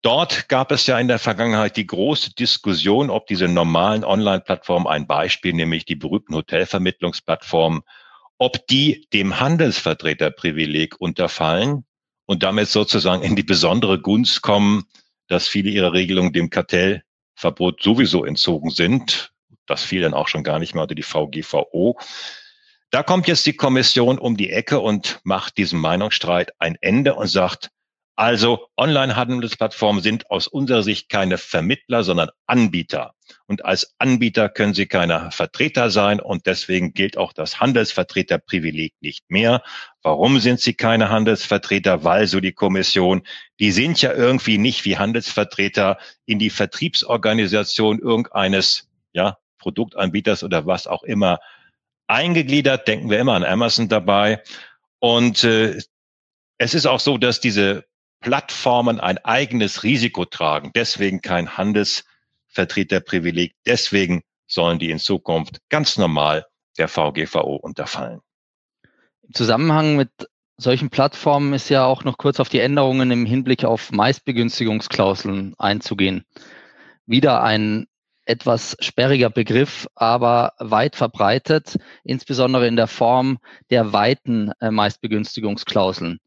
Dort 0.04 0.48
gab 0.48 0.72
es 0.72 0.86
ja 0.86 1.00
in 1.00 1.08
der 1.08 1.18
Vergangenheit 1.18 1.76
die 1.76 1.88
große 1.88 2.36
Diskussion, 2.36 3.10
ob 3.10 3.26
diese 3.26 3.48
normalen 3.48 4.06
Online-Plattformen, 4.06 4.86
ein 4.86 5.08
Beispiel, 5.08 5.54
nämlich 5.54 5.86
die 5.86 5.96
berühmten 5.96 6.36
Hotelvermittlungsplattformen, 6.36 7.82
ob 8.38 8.68
die 8.68 9.08
dem 9.12 9.40
Handelsvertreterprivileg 9.40 11.02
unterfallen 11.02 11.86
und 12.28 12.44
damit 12.44 12.70
sozusagen 12.70 13.24
in 13.24 13.36
die 13.36 13.44
besondere 13.44 14.00
Gunst 14.00 14.44
kommen, 14.44 14.86
dass 15.28 15.48
viele 15.48 15.72
ihrer 15.72 15.94
Regelungen 15.94 16.32
dem 16.32 16.52
Kartellverbot 16.52 17.82
sowieso 17.82 18.24
entzogen 18.24 18.70
sind. 18.70 19.34
Das 19.66 19.84
fiel 19.84 20.04
dann 20.04 20.14
auch 20.14 20.28
schon 20.28 20.44
gar 20.44 20.60
nicht 20.60 20.76
mehr 20.76 20.84
unter 20.84 20.96
die 20.96 21.04
VGVO. 21.04 21.98
Da 22.92 23.04
kommt 23.04 23.28
jetzt 23.28 23.46
die 23.46 23.54
Kommission 23.54 24.18
um 24.18 24.36
die 24.36 24.50
Ecke 24.50 24.80
und 24.80 25.20
macht 25.24 25.58
diesem 25.58 25.80
Meinungsstreit 25.80 26.54
ein 26.58 26.76
Ende 26.82 27.14
und 27.14 27.28
sagt, 27.28 27.70
also 28.16 28.68
Online-Handelsplattformen 28.76 30.02
sind 30.02 30.30
aus 30.30 30.48
unserer 30.48 30.82
Sicht 30.84 31.08
keine 31.08 31.38
Vermittler, 31.38 32.04
sondern 32.04 32.30
Anbieter. 32.48 33.14
Und 33.46 33.64
als 33.64 33.94
Anbieter 34.00 34.50
können 34.50 34.74
sie 34.74 34.88
keine 34.88 35.30
Vertreter 35.32 35.90
sein 35.92 36.20
und 36.20 36.48
deswegen 36.48 36.94
gilt 36.94 37.16
auch 37.16 37.32
das 37.32 37.60
Handelsvertreterprivileg 37.62 38.96
nicht 39.02 39.30
mehr. 39.30 39.62
Warum 40.02 40.40
sind 40.40 40.60
sie 40.60 40.74
keine 40.74 41.10
Handelsvertreter? 41.10 42.04
Weil 42.04 42.28
so 42.28 42.40
die 42.40 42.54
Kommission, 42.54 43.22
die 43.60 43.72
sind 43.72 44.02
ja 44.02 44.14
irgendwie 44.14 44.58
nicht 44.58 44.84
wie 44.84 44.98
Handelsvertreter 44.98 45.98
in 46.26 46.40
die 46.40 46.50
Vertriebsorganisation 46.50 48.00
irgendeines 48.00 48.90
ja, 49.14 49.38
Produktanbieters 49.60 50.44
oder 50.44 50.66
was 50.66 50.88
auch 50.88 51.04
immer 51.04 51.40
eingegliedert. 52.10 52.88
Denken 52.88 53.10
wir 53.10 53.20
immer 53.20 53.34
an 53.34 53.44
Amazon 53.44 53.88
dabei. 53.90 54.42
Und 55.00 55.44
äh, 55.44 55.80
es 56.58 56.74
ist 56.74 56.86
auch 56.86 57.00
so, 57.00 57.18
dass 57.18 57.40
diese 57.40 57.86
Plattformen 58.22 59.00
ein 59.00 59.18
eigenes 59.20 59.84
Risiko 59.84 60.26
tragen, 60.26 60.72
deswegen 60.76 61.22
kein 61.22 61.58
Handelsvertreterprivileg, 61.58 63.56
deswegen 63.66 64.24
sollen 64.46 64.78
die 64.80 64.92
in 64.92 65.00
Zukunft 65.00 65.62
ganz 65.70 65.98
normal 65.98 66.46
der 66.78 66.90
VGVO 66.90 67.56
unterfallen. 67.56 68.20
Im 69.22 69.34
Zusammenhang 69.34 69.96
mit 69.96 70.10
solchen 70.58 70.90
Plattformen 70.90 71.54
ist 71.54 71.70
ja 71.70 71.86
auch 71.86 72.04
noch 72.04 72.18
kurz 72.18 72.42
auf 72.42 72.50
die 72.50 72.60
Änderungen 72.60 73.12
im 73.12 73.26
Hinblick 73.26 73.64
auf 73.64 73.92
Meistbegünstigungsklauseln 73.92 75.56
einzugehen. 75.58 76.26
Wieder 77.06 77.42
ein 77.42 77.88
etwas 78.30 78.78
sperriger 78.80 79.32
Begriff, 79.32 79.88
aber 79.96 80.54
weit 80.60 80.96
verbreitet, 80.96 81.78
insbesondere 82.04 82.68
in 82.68 82.76
der 82.76 82.86
Form 82.86 83.40
der 83.72 83.92
weiten 83.92 84.52
äh, 84.62 84.70
Meistbegünstigungsklauseln. 84.70 86.20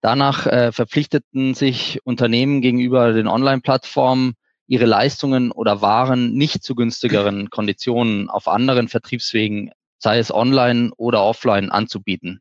Danach 0.00 0.46
äh, 0.46 0.72
verpflichteten 0.72 1.54
sich 1.54 2.00
Unternehmen 2.04 2.62
gegenüber 2.62 3.12
den 3.12 3.28
Online-Plattformen, 3.28 4.34
ihre 4.66 4.86
Leistungen 4.86 5.52
oder 5.52 5.82
Waren 5.82 6.32
nicht 6.32 6.62
zu 6.64 6.74
günstigeren 6.74 7.50
Konditionen 7.50 8.30
auf 8.30 8.48
anderen 8.48 8.88
Vertriebswegen, 8.88 9.70
sei 9.98 10.18
es 10.18 10.32
online 10.32 10.92
oder 10.96 11.22
offline, 11.22 11.70
anzubieten. 11.70 12.40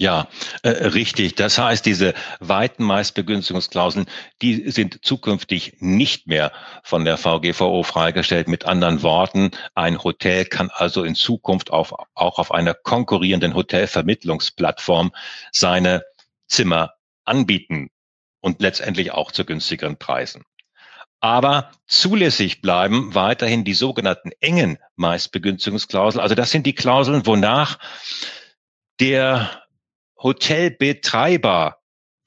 Ja, 0.00 0.28
äh, 0.62 0.68
richtig. 0.68 1.34
Das 1.34 1.58
heißt, 1.58 1.84
diese 1.84 2.14
weiten 2.38 2.84
Meistbegünstigungsklauseln, 2.84 4.06
die 4.40 4.70
sind 4.70 5.04
zukünftig 5.04 5.78
nicht 5.80 6.28
mehr 6.28 6.52
von 6.84 7.04
der 7.04 7.16
VGVO 7.16 7.82
freigestellt. 7.82 8.46
Mit 8.46 8.64
anderen 8.64 9.02
Worten, 9.02 9.50
ein 9.74 10.04
Hotel 10.04 10.44
kann 10.44 10.70
also 10.72 11.02
in 11.02 11.16
Zukunft 11.16 11.72
auf, 11.72 11.92
auch 12.14 12.38
auf 12.38 12.52
einer 12.52 12.74
konkurrierenden 12.74 13.54
Hotelvermittlungsplattform 13.54 15.10
seine 15.50 16.04
Zimmer 16.46 16.94
anbieten 17.24 17.90
und 18.38 18.62
letztendlich 18.62 19.10
auch 19.10 19.32
zu 19.32 19.44
günstigeren 19.44 19.96
Preisen. 19.96 20.44
Aber 21.18 21.72
zulässig 21.88 22.60
bleiben 22.60 23.16
weiterhin 23.16 23.64
die 23.64 23.74
sogenannten 23.74 24.30
engen 24.38 24.78
Meistbegünstigungsklauseln. 24.94 26.22
Also 26.22 26.36
das 26.36 26.52
sind 26.52 26.66
die 26.66 26.76
Klauseln, 26.76 27.26
wonach 27.26 27.80
der 29.00 29.64
Hotelbetreiber 30.22 31.78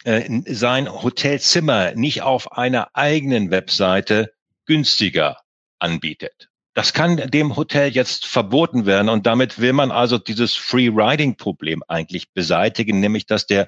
äh, 0.03 0.41
sein 0.47 0.91
Hotelzimmer 0.91 1.93
nicht 1.93 2.21
auf 2.21 2.51
einer 2.53 2.89
eigenen 2.95 3.51
Webseite 3.51 4.33
günstiger 4.65 5.37
anbietet. 5.79 6.49
Das 6.73 6.93
kann 6.93 7.17
dem 7.17 7.57
Hotel 7.57 7.89
jetzt 7.89 8.25
verboten 8.25 8.85
werden 8.85 9.09
und 9.09 9.27
damit 9.27 9.59
will 9.59 9.73
man 9.73 9.91
also 9.91 10.17
dieses 10.17 10.55
Free 10.55 10.87
Riding 10.87 11.35
Problem 11.35 11.83
eigentlich 11.87 12.31
beseitigen, 12.31 13.01
nämlich 13.01 13.25
dass 13.25 13.45
der 13.45 13.67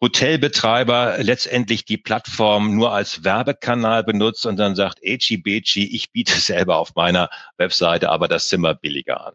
Hotelbetreiber 0.00 1.18
letztendlich 1.18 1.84
die 1.84 1.98
Plattform 1.98 2.74
nur 2.74 2.92
als 2.92 3.24
Werbekanal 3.24 4.04
benutzt 4.04 4.46
und 4.46 4.56
dann 4.56 4.76
sagt, 4.76 4.98
Echi 5.02 5.36
Bechi, 5.36 5.94
ich 5.94 6.10
biete 6.10 6.34
selber 6.40 6.78
auf 6.78 6.94
meiner 6.94 7.28
Webseite 7.58 8.10
aber 8.10 8.28
das 8.28 8.48
Zimmer 8.48 8.74
billiger 8.74 9.26
an. 9.26 9.34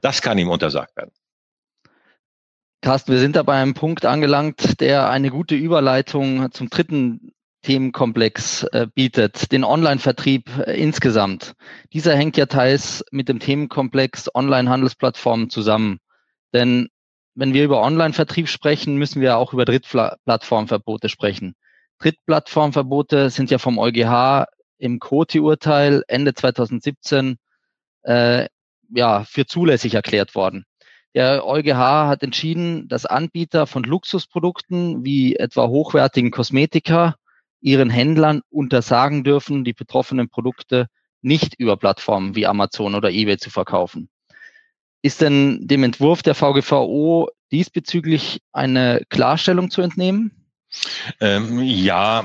Das 0.00 0.22
kann 0.22 0.38
ihm 0.38 0.50
untersagt 0.50 0.96
werden. 0.96 1.12
Carsten, 2.82 3.12
wir 3.12 3.20
sind 3.20 3.36
da 3.36 3.44
bei 3.44 3.54
einem 3.54 3.74
Punkt 3.74 4.04
angelangt, 4.04 4.80
der 4.80 5.08
eine 5.08 5.30
gute 5.30 5.54
Überleitung 5.54 6.50
zum 6.50 6.68
dritten 6.68 7.32
Themenkomplex 7.62 8.64
äh, 8.64 8.88
bietet, 8.92 9.52
den 9.52 9.62
Online-Vertrieb 9.62 10.50
äh, 10.66 10.72
insgesamt. 10.82 11.54
Dieser 11.92 12.16
hängt 12.16 12.36
ja 12.36 12.46
teils 12.46 13.04
mit 13.12 13.28
dem 13.28 13.38
Themenkomplex 13.38 14.34
Online-Handelsplattformen 14.34 15.48
zusammen. 15.48 16.00
Denn 16.52 16.88
wenn 17.36 17.54
wir 17.54 17.62
über 17.62 17.82
Online-Vertrieb 17.82 18.48
sprechen, 18.48 18.96
müssen 18.96 19.22
wir 19.22 19.36
auch 19.36 19.52
über 19.52 19.64
Drittplattformverbote 19.64 21.08
sprechen. 21.08 21.54
Drittplattformverbote 22.00 23.30
sind 23.30 23.52
ja 23.52 23.58
vom 23.58 23.78
EuGH 23.78 24.46
im 24.78 24.98
Koti-Urteil 24.98 26.02
Ende 26.08 26.34
2017 26.34 27.36
äh, 28.02 28.48
ja, 28.92 29.22
für 29.22 29.46
zulässig 29.46 29.94
erklärt 29.94 30.34
worden. 30.34 30.66
Der 31.14 31.46
EuGH 31.46 32.08
hat 32.08 32.22
entschieden, 32.22 32.88
dass 32.88 33.04
Anbieter 33.04 33.66
von 33.66 33.82
Luxusprodukten 33.82 35.04
wie 35.04 35.36
etwa 35.36 35.68
hochwertigen 35.68 36.30
Kosmetika 36.30 37.16
ihren 37.60 37.90
Händlern 37.90 38.40
untersagen 38.50 39.22
dürfen, 39.22 39.64
die 39.64 39.74
betroffenen 39.74 40.28
Produkte 40.28 40.86
nicht 41.20 41.54
über 41.58 41.76
Plattformen 41.76 42.34
wie 42.34 42.46
Amazon 42.46 42.94
oder 42.94 43.10
eBay 43.10 43.38
zu 43.38 43.50
verkaufen. 43.50 44.08
Ist 45.02 45.20
denn 45.20 45.66
dem 45.66 45.84
Entwurf 45.84 46.22
der 46.22 46.34
VGVO 46.34 47.28
diesbezüglich 47.50 48.40
eine 48.52 49.02
Klarstellung 49.08 49.70
zu 49.70 49.82
entnehmen? 49.82 50.30
Ähm, 51.20 51.60
ja, 51.60 52.24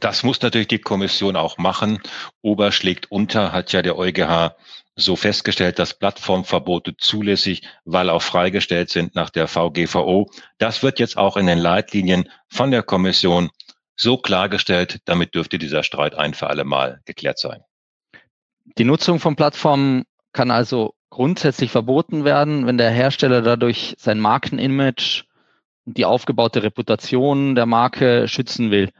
das 0.00 0.22
muss 0.22 0.40
natürlich 0.40 0.68
die 0.68 0.78
Kommission 0.78 1.36
auch 1.36 1.58
machen. 1.58 1.98
Ober 2.42 2.70
schlägt 2.70 3.10
unter, 3.10 3.52
hat 3.52 3.72
ja 3.72 3.82
der 3.82 3.98
EuGH 3.98 4.54
so 4.96 5.14
festgestellt, 5.14 5.78
dass 5.78 5.94
Plattformverbote 5.94 6.96
zulässig, 6.96 7.62
weil 7.84 8.08
auch 8.08 8.22
freigestellt 8.22 8.88
sind 8.88 9.14
nach 9.14 9.28
der 9.28 9.46
VGVO. 9.46 10.30
Das 10.58 10.82
wird 10.82 10.98
jetzt 10.98 11.18
auch 11.18 11.36
in 11.36 11.46
den 11.46 11.58
Leitlinien 11.58 12.30
von 12.48 12.70
der 12.70 12.82
Kommission 12.82 13.50
so 13.94 14.16
klargestellt, 14.16 15.00
damit 15.04 15.34
dürfte 15.34 15.58
dieser 15.58 15.82
Streit 15.82 16.14
ein 16.14 16.34
für 16.34 16.48
alle 16.48 16.64
Mal 16.64 17.00
geklärt 17.04 17.38
sein. 17.38 17.62
Die 18.78 18.84
Nutzung 18.84 19.20
von 19.20 19.36
Plattformen 19.36 20.04
kann 20.32 20.50
also 20.50 20.94
grundsätzlich 21.10 21.70
verboten 21.70 22.24
werden, 22.24 22.66
wenn 22.66 22.78
der 22.78 22.90
Hersteller 22.90 23.42
dadurch 23.42 23.94
sein 23.98 24.18
Markenimage 24.18 25.24
und 25.84 25.96
die 25.96 26.04
aufgebaute 26.04 26.62
Reputation 26.62 27.54
der 27.54 27.66
Marke 27.66 28.28
schützen 28.28 28.70
will. 28.70 28.90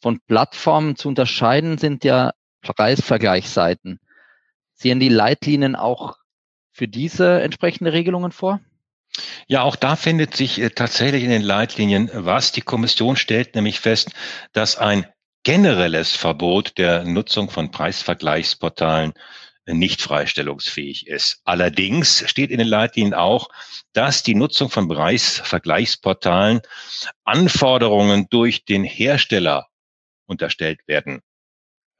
Von 0.00 0.20
Plattformen 0.26 0.96
zu 0.96 1.08
unterscheiden 1.08 1.78
sind 1.78 2.04
ja 2.04 2.32
Preisvergleichsseiten. 2.62 4.00
Sehen 4.74 5.00
die 5.00 5.08
Leitlinien 5.08 5.76
auch 5.76 6.16
für 6.72 6.88
diese 6.88 7.40
entsprechende 7.40 7.92
Regelungen 7.92 8.32
vor? 8.32 8.60
Ja, 9.46 9.62
auch 9.62 9.76
da 9.76 9.96
findet 9.96 10.36
sich 10.36 10.60
äh, 10.60 10.70
tatsächlich 10.70 11.22
in 11.22 11.30
den 11.30 11.42
Leitlinien 11.42 12.10
was. 12.12 12.52
Die 12.52 12.62
Kommission 12.62 13.16
stellt 13.16 13.54
nämlich 13.54 13.80
fest, 13.80 14.10
dass 14.52 14.76
ein 14.76 15.06
generelles 15.44 16.16
Verbot 16.16 16.78
der 16.78 17.04
Nutzung 17.04 17.50
von 17.50 17.70
Preisvergleichsportalen 17.70 19.12
äh, 19.66 19.74
nicht 19.74 20.02
freistellungsfähig 20.02 21.06
ist. 21.06 21.40
Allerdings 21.44 22.28
steht 22.28 22.50
in 22.50 22.58
den 22.58 22.66
Leitlinien 22.66 23.14
auch, 23.14 23.48
dass 23.92 24.22
die 24.22 24.34
Nutzung 24.34 24.70
von 24.70 24.88
Preisvergleichsportalen 24.88 26.60
Anforderungen 27.24 28.26
durch 28.30 28.64
den 28.64 28.82
Hersteller 28.82 29.68
unterstellt 30.26 30.80
werden 30.86 31.20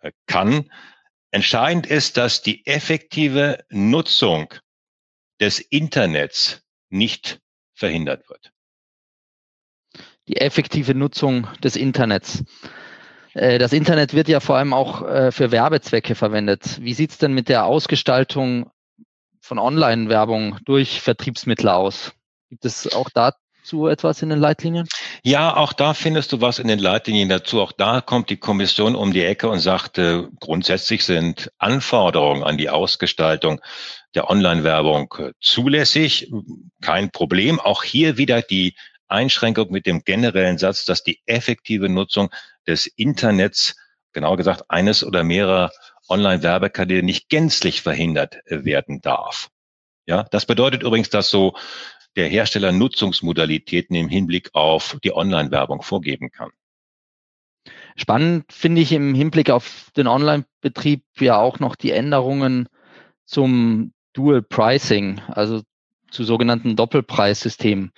äh, 0.01 0.11
kann. 0.27 0.71
Entscheidend 1.35 1.89
ist, 1.89 2.17
dass 2.17 2.43
die 2.43 2.65
effektive 2.65 3.65
Nutzung 3.69 4.55
des 5.41 5.59
Internets 5.59 6.63
nicht 6.91 7.41
verhindert 7.75 8.29
wird. 8.29 8.53
Die 10.29 10.37
effektive 10.37 10.95
Nutzung 10.95 11.49
des 11.61 11.75
Internets. 11.75 12.45
Äh, 13.33 13.59
das 13.59 13.73
Internet 13.73 14.15
wird 14.15 14.29
ja 14.29 14.39
vor 14.39 14.59
allem 14.59 14.73
auch 14.73 15.03
äh, 15.03 15.33
für 15.33 15.51
Werbezwecke 15.51 16.15
verwendet. 16.15 16.81
Wie 16.81 16.95
sieht 16.95 17.11
es 17.11 17.19
denn 17.19 17.33
mit 17.33 17.49
der 17.49 17.65
Ausgestaltung 17.65 18.71
von 19.41 19.59
Online-Werbung 19.59 20.61
durch 20.65 21.01
Vertriebsmittel 21.01 21.69
aus? 21.69 22.13
Gibt 22.49 22.65
es 22.65 22.95
auch 22.95 23.11
dazu 23.65 23.89
etwas 23.89 24.21
in 24.23 24.29
den 24.29 24.39
Leitlinien? 24.39 24.87
Ja, 25.23 25.57
auch 25.57 25.73
da 25.73 25.95
findest 25.95 26.33
du 26.33 26.41
was 26.41 26.59
in 26.59 26.69
den 26.69 26.79
Leitlinien 26.79 27.31
dazu. 27.31 27.63
Auch 27.63 27.73
da 27.73 28.03
kommt 28.03 28.29
die 28.29 28.37
Kommission 28.37 28.95
um 28.95 29.13
die 29.13 29.25
Ecke 29.25 29.49
und 29.49 29.61
sagt, 29.61 29.97
äh, 29.99 30.25
grundsätzlich 30.39 31.05
sind 31.05 31.51
Anforderungen 31.59 32.45
an 32.45 32.59
die 32.59 32.69
Ausgestaltung 32.69 33.61
der 34.15 34.29
Online-Werbung 34.29 35.15
zulässig. 35.41 36.31
Kein 36.83 37.11
Problem. 37.11 37.59
Auch 37.59 37.83
hier 37.83 38.19
wieder 38.19 38.43
die 38.43 38.75
Einschränkung 39.09 39.71
mit 39.71 39.87
dem 39.87 40.05
generellen 40.05 40.59
Satz, 40.59 40.85
dass 40.85 41.03
die 41.03 41.21
effektive 41.27 41.89
Nutzung 41.89 42.31
des 42.67 42.87
Internets, 42.87 43.77
genauer 44.13 44.37
gesagt 44.37 44.65
eines 44.69 45.03
oder 45.03 45.25
mehrerer 45.25 45.73
Online-Werbekanäle 46.09 47.03
nicht 47.03 47.29
gänzlich 47.31 47.83
verhindert 47.83 48.37
werden 48.47 49.01
darf. 49.01 49.49
Ja, 50.07 50.25
das 50.31 50.45
bedeutet 50.45 50.83
übrigens, 50.83 51.09
dass 51.09 51.31
so 51.31 51.57
der 52.17 52.29
Hersteller 52.29 52.73
Nutzungsmodalitäten 52.73 53.97
im 53.97 54.09
Hinblick 54.09 54.51
auf 54.55 54.99
die 55.03 55.15
Online-Werbung 55.15 55.83
vorgeben 55.83 56.31
kann. 56.31 56.51
Spannend 57.97 58.53
finde 58.53 58.81
ich 58.81 58.93
im 58.93 59.15
Hinblick 59.15 59.51
auf 59.51 59.91
den 59.97 60.07
Online-Betrieb 60.07 61.05
ja 61.19 61.39
auch 61.39 61.61
noch 61.61 61.77
die 61.77 61.93
Änderungen 61.93 62.69
zum 63.25 63.93
Dual 64.13 64.43
Pricing, 64.43 65.21
also 65.29 65.63
zu 66.11 66.25
sogenannten 66.25 66.77
Doppelpreissystemen. 66.77 67.93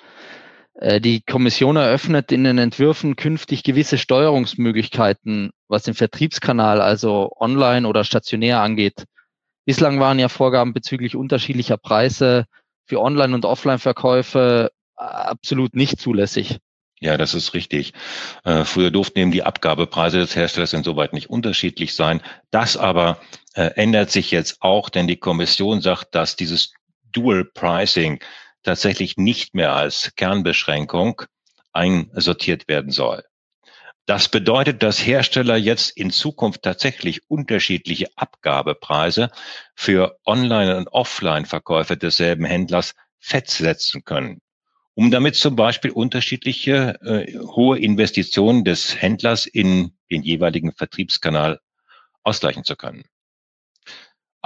Äh, 0.74 1.00
die 1.00 1.22
Kommission 1.22 1.76
eröffnet 1.76 2.32
in 2.32 2.44
den 2.44 2.58
Entwürfen 2.58 3.16
künftig 3.16 3.62
gewisse 3.62 3.98
Steuerungsmöglichkeiten, 3.98 5.50
was 5.68 5.84
den 5.84 5.94
Vertriebskanal, 5.94 6.80
also 6.80 7.32
online 7.38 7.88
oder 7.88 8.04
stationär 8.04 8.60
angeht. 8.60 9.04
Bislang 9.64 9.98
waren 9.98 10.18
ja 10.18 10.28
Vorgaben 10.28 10.72
bezüglich 10.72 11.16
unterschiedlicher 11.16 11.76
Preise 11.76 12.46
für 12.86 13.00
Online- 13.00 13.34
und 13.34 13.44
Offline-Verkäufe 13.44 14.70
äh, 14.96 15.02
absolut 15.02 15.74
nicht 15.74 16.00
zulässig. 16.00 16.58
Ja, 16.98 17.18
das 17.18 17.34
ist 17.34 17.52
richtig. 17.52 17.92
Äh, 18.44 18.64
früher 18.64 18.90
durften 18.90 19.18
eben 19.18 19.30
die 19.30 19.42
Abgabepreise 19.42 20.18
des 20.18 20.34
Herstellers 20.34 20.72
insoweit 20.72 21.12
nicht 21.12 21.28
unterschiedlich 21.28 21.94
sein. 21.94 22.22
Das 22.50 22.76
aber 22.76 23.20
ändert 23.54 24.10
sich 24.10 24.32
jetzt 24.32 24.58
auch, 24.60 24.90
denn 24.90 25.08
die 25.08 25.16
Kommission 25.16 25.80
sagt, 25.80 26.14
dass 26.14 26.36
dieses 26.36 26.74
Dual 27.10 27.46
Pricing 27.46 28.20
tatsächlich 28.62 29.16
nicht 29.16 29.54
mehr 29.54 29.74
als 29.74 30.12
Kernbeschränkung 30.16 31.22
einsortiert 31.72 32.68
werden 32.68 32.90
soll. 32.90 33.22
Das 34.06 34.28
bedeutet, 34.28 34.84
dass 34.84 35.04
Hersteller 35.04 35.56
jetzt 35.56 35.96
in 35.96 36.12
Zukunft 36.12 36.62
tatsächlich 36.62 37.28
unterschiedliche 37.28 38.06
Abgabepreise 38.14 39.30
für 39.74 40.20
Online- 40.24 40.76
und 40.76 40.86
Offline-Verkäufe 40.88 41.96
desselben 41.96 42.44
Händlers 42.44 42.94
festsetzen 43.18 44.04
können, 44.04 44.40
um 44.94 45.10
damit 45.10 45.34
zum 45.34 45.56
Beispiel 45.56 45.90
unterschiedliche 45.90 47.00
äh, 47.02 47.36
hohe 47.36 47.80
Investitionen 47.80 48.64
des 48.64 49.02
Händlers 49.02 49.44
in 49.44 49.96
den 50.08 50.22
jeweiligen 50.22 50.70
Vertriebskanal 50.70 51.58
ausgleichen 52.22 52.62
zu 52.62 52.76
können. 52.76 53.04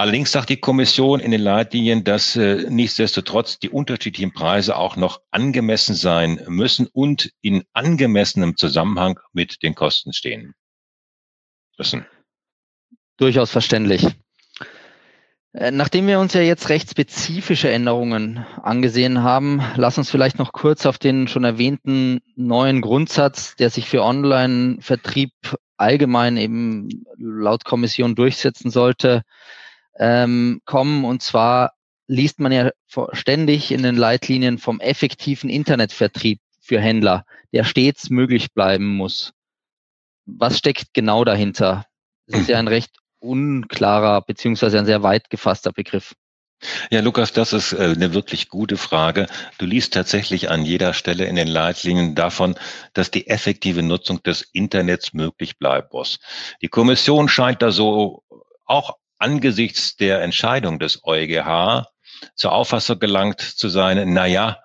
Allerdings 0.01 0.31
sagt 0.31 0.49
die 0.49 0.57
Kommission 0.57 1.19
in 1.19 1.29
den 1.29 1.41
Leitlinien, 1.41 2.03
dass 2.03 2.35
äh, 2.35 2.65
nichtsdestotrotz 2.67 3.59
die 3.59 3.69
unterschiedlichen 3.69 4.33
Preise 4.33 4.75
auch 4.75 4.95
noch 4.95 5.21
angemessen 5.29 5.93
sein 5.93 6.41
müssen 6.47 6.87
und 6.87 7.31
in 7.41 7.65
angemessenem 7.73 8.57
Zusammenhang 8.57 9.19
mit 9.31 9.61
den 9.61 9.75
Kosten 9.75 10.11
stehen 10.11 10.55
müssen. 11.77 12.07
Durchaus 13.17 13.51
verständlich. 13.51 14.07
Äh, 15.53 15.69
nachdem 15.69 16.07
wir 16.07 16.19
uns 16.19 16.33
ja 16.33 16.41
jetzt 16.41 16.69
recht 16.69 16.89
spezifische 16.89 17.69
Änderungen 17.69 18.43
angesehen 18.63 19.21
haben, 19.21 19.61
lass 19.75 19.99
uns 19.99 20.09
vielleicht 20.09 20.39
noch 20.39 20.51
kurz 20.51 20.87
auf 20.87 20.97
den 20.97 21.27
schon 21.27 21.43
erwähnten 21.43 22.21
neuen 22.35 22.81
Grundsatz, 22.81 23.55
der 23.55 23.69
sich 23.69 23.87
für 23.87 24.01
Online-Vertrieb 24.01 25.33
allgemein 25.77 26.37
eben 26.37 26.89
laut 27.19 27.65
Kommission 27.65 28.15
durchsetzen 28.15 28.71
sollte, 28.71 29.21
ähm, 30.01 30.61
kommen. 30.65 31.05
Und 31.05 31.21
zwar 31.21 31.73
liest 32.07 32.39
man 32.39 32.51
ja 32.51 32.71
ständig 33.13 33.71
in 33.71 33.83
den 33.83 33.95
Leitlinien 33.95 34.57
vom 34.57 34.81
effektiven 34.81 35.49
Internetvertrieb 35.49 36.41
für 36.59 36.81
Händler, 36.81 37.23
der 37.53 37.63
stets 37.63 38.09
möglich 38.09 38.53
bleiben 38.53 38.87
muss. 38.87 39.31
Was 40.25 40.57
steckt 40.57 40.93
genau 40.93 41.23
dahinter? 41.23 41.85
Das 42.27 42.41
ist 42.41 42.49
ja 42.49 42.59
ein 42.59 42.67
recht 42.67 42.91
unklarer 43.19 44.21
beziehungsweise 44.21 44.79
ein 44.79 44.85
sehr 44.85 45.03
weit 45.03 45.29
gefasster 45.29 45.71
Begriff. 45.71 46.13
Ja, 46.91 47.01
Lukas, 47.01 47.33
das 47.33 47.53
ist 47.53 47.73
äh, 47.73 47.93
eine 47.95 48.13
wirklich 48.13 48.49
gute 48.49 48.77
Frage. 48.77 49.27
Du 49.57 49.65
liest 49.65 49.93
tatsächlich 49.93 50.49
an 50.49 50.63
jeder 50.63 50.93
Stelle 50.93 51.25
in 51.25 51.35
den 51.35 51.47
Leitlinien 51.47 52.13
davon, 52.13 52.55
dass 52.93 53.09
die 53.09 53.27
effektive 53.27 53.81
Nutzung 53.81 54.21
des 54.21 54.43
Internets 54.53 55.13
möglich 55.13 55.57
bleiben 55.57 55.87
muss. 55.91 56.19
Die 56.61 56.67
Kommission 56.67 57.29
scheint 57.29 57.63
da 57.63 57.71
so 57.71 58.23
auch 58.65 58.97
angesichts 59.21 59.95
der 59.95 60.21
Entscheidung 60.21 60.79
des 60.79 61.01
EuGH 61.03 61.87
zur 62.35 62.51
Auffassung 62.51 62.99
gelangt 62.99 63.41
zu 63.41 63.69
sein, 63.69 64.13
na 64.13 64.25
ja, 64.25 64.57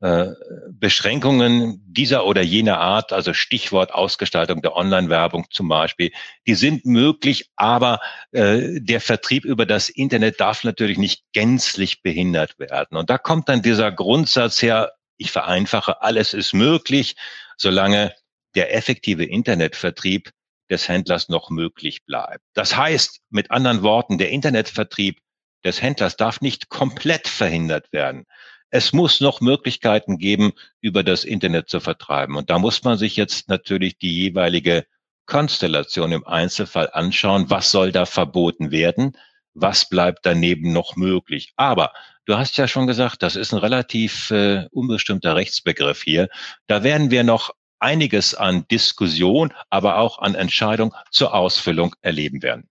äh, 0.00 0.28
Beschränkungen 0.70 1.82
dieser 1.84 2.24
oder 2.24 2.40
jener 2.40 2.78
Art, 2.78 3.12
also 3.12 3.32
Stichwort 3.34 3.92
Ausgestaltung 3.92 4.62
der 4.62 4.76
Online-Werbung 4.76 5.46
zum 5.50 5.66
Beispiel, 5.66 6.12
die 6.46 6.54
sind 6.54 6.86
möglich, 6.86 7.50
aber 7.56 7.98
äh, 8.30 8.80
der 8.80 9.00
Vertrieb 9.00 9.44
über 9.44 9.66
das 9.66 9.88
Internet 9.88 10.38
darf 10.38 10.62
natürlich 10.62 10.98
nicht 10.98 11.24
gänzlich 11.32 12.02
behindert 12.02 12.60
werden. 12.60 12.96
Und 12.96 13.10
da 13.10 13.18
kommt 13.18 13.48
dann 13.48 13.60
dieser 13.60 13.90
Grundsatz 13.90 14.62
her, 14.62 14.92
ich 15.16 15.32
vereinfache, 15.32 16.00
alles 16.00 16.32
ist 16.32 16.54
möglich, 16.54 17.16
solange 17.56 18.14
der 18.54 18.74
effektive 18.76 19.24
Internetvertrieb 19.24 20.30
des 20.70 20.88
Händlers 20.88 21.28
noch 21.28 21.50
möglich 21.50 22.04
bleibt. 22.04 22.44
Das 22.54 22.76
heißt, 22.76 23.20
mit 23.30 23.50
anderen 23.50 23.82
Worten, 23.82 24.18
der 24.18 24.30
Internetvertrieb 24.30 25.18
des 25.64 25.82
Händlers 25.82 26.16
darf 26.16 26.40
nicht 26.40 26.68
komplett 26.68 27.28
verhindert 27.28 27.92
werden. 27.92 28.24
Es 28.70 28.92
muss 28.92 29.20
noch 29.20 29.40
Möglichkeiten 29.40 30.18
geben, 30.18 30.52
über 30.80 31.02
das 31.02 31.24
Internet 31.24 31.68
zu 31.68 31.80
vertreiben. 31.80 32.36
Und 32.36 32.50
da 32.50 32.58
muss 32.58 32.84
man 32.84 32.98
sich 32.98 33.16
jetzt 33.16 33.48
natürlich 33.48 33.98
die 33.98 34.14
jeweilige 34.14 34.86
Konstellation 35.26 36.12
im 36.12 36.26
Einzelfall 36.26 36.90
anschauen. 36.92 37.50
Was 37.50 37.70
soll 37.70 37.92
da 37.92 38.04
verboten 38.04 38.70
werden? 38.70 39.16
Was 39.54 39.88
bleibt 39.88 40.20
daneben 40.24 40.72
noch 40.72 40.96
möglich? 40.96 41.52
Aber 41.56 41.92
du 42.26 42.36
hast 42.36 42.58
ja 42.58 42.68
schon 42.68 42.86
gesagt, 42.86 43.22
das 43.22 43.36
ist 43.36 43.52
ein 43.52 43.58
relativ 43.58 44.30
äh, 44.30 44.66
unbestimmter 44.70 45.34
Rechtsbegriff 45.34 46.02
hier. 46.02 46.28
Da 46.66 46.82
werden 46.82 47.10
wir 47.10 47.24
noch 47.24 47.50
einiges 47.80 48.34
an 48.34 48.66
Diskussion, 48.70 49.52
aber 49.70 49.98
auch 49.98 50.18
an 50.18 50.34
Entscheidung 50.34 50.94
zur 51.10 51.34
Ausfüllung 51.34 51.94
erleben 52.00 52.42
werden. 52.42 52.68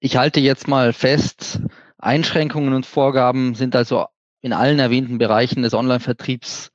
Ich 0.00 0.16
halte 0.16 0.40
jetzt 0.40 0.68
mal 0.68 0.92
fest, 0.92 1.60
Einschränkungen 1.98 2.74
und 2.74 2.86
Vorgaben 2.86 3.54
sind 3.54 3.74
also 3.74 4.06
in 4.42 4.52
allen 4.52 4.78
erwähnten 4.78 5.18
Bereichen 5.18 5.62
des 5.62 5.72
Online-Vertriebs 5.72 6.70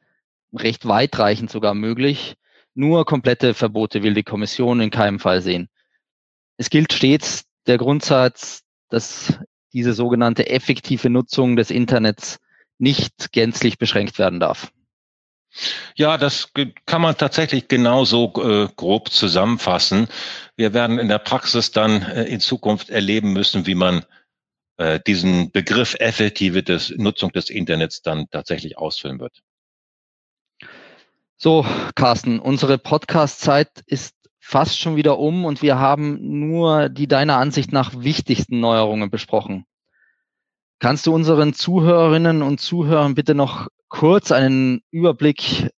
recht 0.53 0.87
weitreichend 0.87 1.51
sogar 1.51 1.75
möglich. 1.75 2.35
Nur 2.73 3.05
komplette 3.05 3.53
Verbote 3.53 4.01
will 4.01 4.15
die 4.15 4.23
Kommission 4.23 4.81
in 4.81 4.89
keinem 4.89 5.19
Fall 5.19 5.41
sehen. 5.41 5.69
Es 6.57 6.69
gilt 6.69 6.91
stets 6.91 7.45
der 7.67 7.77
Grundsatz, 7.77 8.63
dass 8.89 9.39
diese 9.73 9.93
sogenannte 9.93 10.49
effektive 10.49 11.09
Nutzung 11.09 11.55
des 11.55 11.69
Internets 11.69 12.39
nicht 12.79 13.31
gänzlich 13.31 13.77
beschränkt 13.77 14.17
werden 14.17 14.39
darf. 14.39 14.71
Ja, 15.95 16.17
das 16.17 16.51
kann 16.85 17.01
man 17.01 17.17
tatsächlich 17.17 17.67
genauso 17.67 18.33
äh, 18.37 18.67
grob 18.75 19.11
zusammenfassen. 19.11 20.07
Wir 20.55 20.73
werden 20.73 20.99
in 20.99 21.07
der 21.07 21.19
Praxis 21.19 21.71
dann 21.71 22.03
äh, 22.03 22.25
in 22.25 22.39
Zukunft 22.39 22.89
erleben 22.89 23.33
müssen, 23.33 23.65
wie 23.65 23.75
man 23.75 24.05
äh, 24.77 24.99
diesen 25.05 25.51
Begriff 25.51 25.95
effektive 25.99 26.63
des, 26.63 26.93
Nutzung 26.95 27.31
des 27.31 27.49
Internets 27.49 28.01
dann 28.01 28.29
tatsächlich 28.29 28.77
ausfüllen 28.77 29.19
wird. 29.19 29.41
So, 31.35 31.65
Carsten, 31.95 32.39
unsere 32.39 32.77
Podcast-Zeit 32.77 33.83
ist 33.85 34.15
fast 34.39 34.79
schon 34.79 34.95
wieder 34.95 35.19
um 35.19 35.45
und 35.45 35.61
wir 35.61 35.79
haben 35.79 36.17
nur 36.39 36.89
die 36.89 37.07
deiner 37.07 37.37
Ansicht 37.37 37.71
nach 37.71 37.93
wichtigsten 38.01 38.59
Neuerungen 38.59 39.09
besprochen. 39.09 39.65
Kannst 40.79 41.07
du 41.07 41.13
unseren 41.13 41.53
Zuhörerinnen 41.53 42.41
und 42.41 42.59
Zuhörern 42.59 43.15
bitte 43.15 43.35
noch 43.35 43.67
kurz 43.89 44.31
einen 44.31 44.81
Überblick 44.91 45.69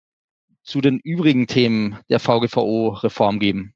zu 0.62 0.80
den 0.80 1.00
übrigen 1.00 1.46
Themen 1.46 1.98
der 2.08 2.20
VGVO-Reform 2.20 3.40
geben? 3.40 3.74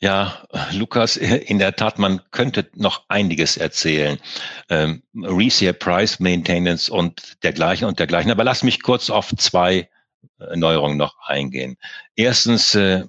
Ja, 0.00 0.44
Lukas, 0.70 1.16
in 1.16 1.58
der 1.58 1.74
Tat, 1.74 1.98
man 1.98 2.20
könnte 2.30 2.70
noch 2.74 3.04
einiges 3.08 3.56
erzählen. 3.56 4.18
Ähm, 4.68 5.02
Resale 5.16 5.74
Price 5.74 6.20
Maintenance 6.20 6.88
und 6.88 7.42
dergleichen 7.42 7.88
und 7.88 7.98
dergleichen. 7.98 8.30
Aber 8.30 8.44
lass 8.44 8.62
mich 8.62 8.82
kurz 8.82 9.10
auf 9.10 9.34
zwei 9.36 9.88
äh, 10.38 10.56
Neuerungen 10.56 10.96
noch 10.96 11.16
eingehen. 11.26 11.78
Erstens 12.14 12.76
äh, 12.76 13.06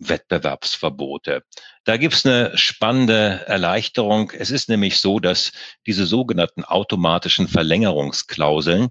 Wettbewerbsverbote. 0.00 1.44
Da 1.84 1.96
gibt's 1.96 2.26
eine 2.26 2.56
spannende 2.56 3.44
Erleichterung. 3.46 4.30
Es 4.30 4.50
ist 4.50 4.68
nämlich 4.68 4.98
so, 5.00 5.20
dass 5.20 5.52
diese 5.86 6.06
sogenannten 6.06 6.62
automatischen 6.64 7.48
Verlängerungsklauseln, 7.48 8.88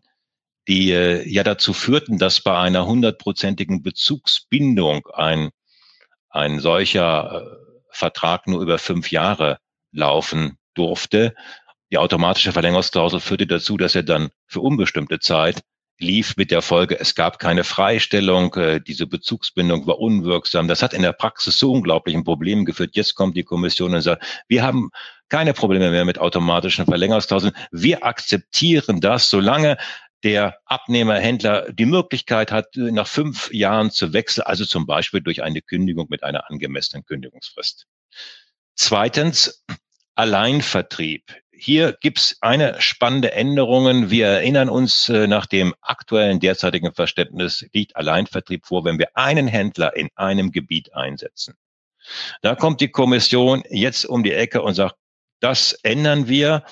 die 0.68 0.92
äh, 0.92 1.28
ja 1.28 1.44
dazu 1.44 1.74
führten, 1.74 2.18
dass 2.18 2.42
bei 2.42 2.58
einer 2.58 2.86
hundertprozentigen 2.86 3.82
Bezugsbindung 3.82 5.08
ein 5.14 5.52
ein 6.30 6.60
solcher 6.60 7.42
äh, 7.42 7.58
Vertrag 7.90 8.48
nur 8.48 8.62
über 8.62 8.78
fünf 8.78 9.12
Jahre 9.12 9.60
laufen 9.92 10.58
durfte. 10.76 11.34
Die 11.92 11.98
automatische 11.98 12.52
Verlängerungsklausel 12.52 13.20
führte 13.20 13.48
dazu, 13.48 13.78
dass 13.78 13.96
er 13.96 14.04
dann 14.04 14.30
für 14.46 14.60
unbestimmte 14.60 15.20
Zeit 15.20 15.62
lief 16.00 16.36
mit 16.38 16.52
der 16.52 16.62
Folge, 16.62 17.00
es 17.00 17.16
gab 17.16 17.40
keine 17.40 17.64
Freistellung, 17.64 18.54
äh, 18.56 18.80
diese 18.80 19.08
Bezugsbindung 19.08 19.88
war 19.88 20.00
unwirksam. 20.00 20.68
Das 20.68 20.84
hat 20.84 20.94
in 20.94 21.02
der 21.02 21.14
Praxis 21.14 21.58
zu 21.58 21.72
unglaublichen 21.72 22.24
Problemen 22.24 22.66
geführt. 22.66 22.96
Jetzt 22.96 23.16
kommt 23.16 23.36
die 23.36 23.44
Kommission 23.44 23.96
und 23.96 24.02
sagt, 24.02 24.24
wir 24.48 24.62
haben 24.62 24.92
keine 25.30 25.54
Probleme 25.54 25.90
mehr 25.90 26.06
mit 26.06 26.20
automatischen 26.20 26.86
Verlängerungsklauseln. 26.86 27.54
Wir 27.72 28.06
akzeptieren 28.06 29.02
das, 29.02 29.30
solange 29.30 29.78
der 30.24 30.58
Abnehmerhändler 30.66 31.72
die 31.72 31.86
Möglichkeit 31.86 32.52
hat, 32.52 32.76
nach 32.76 33.08
fünf 33.08 33.52
Jahren 33.54 33.92
zu 33.92 34.14
wechseln, 34.14 34.46
also 34.46 34.66
zum 34.66 34.86
Beispiel 34.86 35.22
durch 35.22 35.44
eine 35.44 35.62
Kündigung 35.62 36.08
mit 36.10 36.24
einer 36.24 36.50
angemessenen 36.50 37.06
Kündigungsfrist. 37.06 37.86
Zweitens, 38.76 39.64
Alleinvertrieb. 40.16 41.24
Hier 41.52 41.96
gibt's 42.02 42.38
eine 42.42 42.82
spannende 42.82 43.34
Änderung. 43.34 44.10
Wir 44.10 44.28
erinnern 44.28 44.70
uns, 44.70 45.10
äh, 45.10 45.28
nach 45.28 45.46
dem 45.46 45.76
aktuellen 45.82 46.40
derzeitigen 46.40 46.94
Verständnis 46.94 47.68
liegt 47.74 47.96
Alleinvertrieb 47.96 48.66
vor, 48.66 48.86
wenn 48.86 48.98
wir 48.98 49.16
einen 49.16 49.48
Händler 49.48 49.96
in 49.96 50.10
einem 50.16 50.52
Gebiet 50.52 50.94
einsetzen. 50.94 51.56
Da 52.42 52.56
kommt 52.56 52.82
die 52.82 52.90
Kommission 52.90 53.64
jetzt 53.70 54.06
um 54.06 54.24
die 54.24 54.34
Ecke 54.34 54.62
und 54.62 54.74
sagt, 54.74 54.96
das 55.40 55.74
ändern 55.84 56.28
wir. 56.28 56.64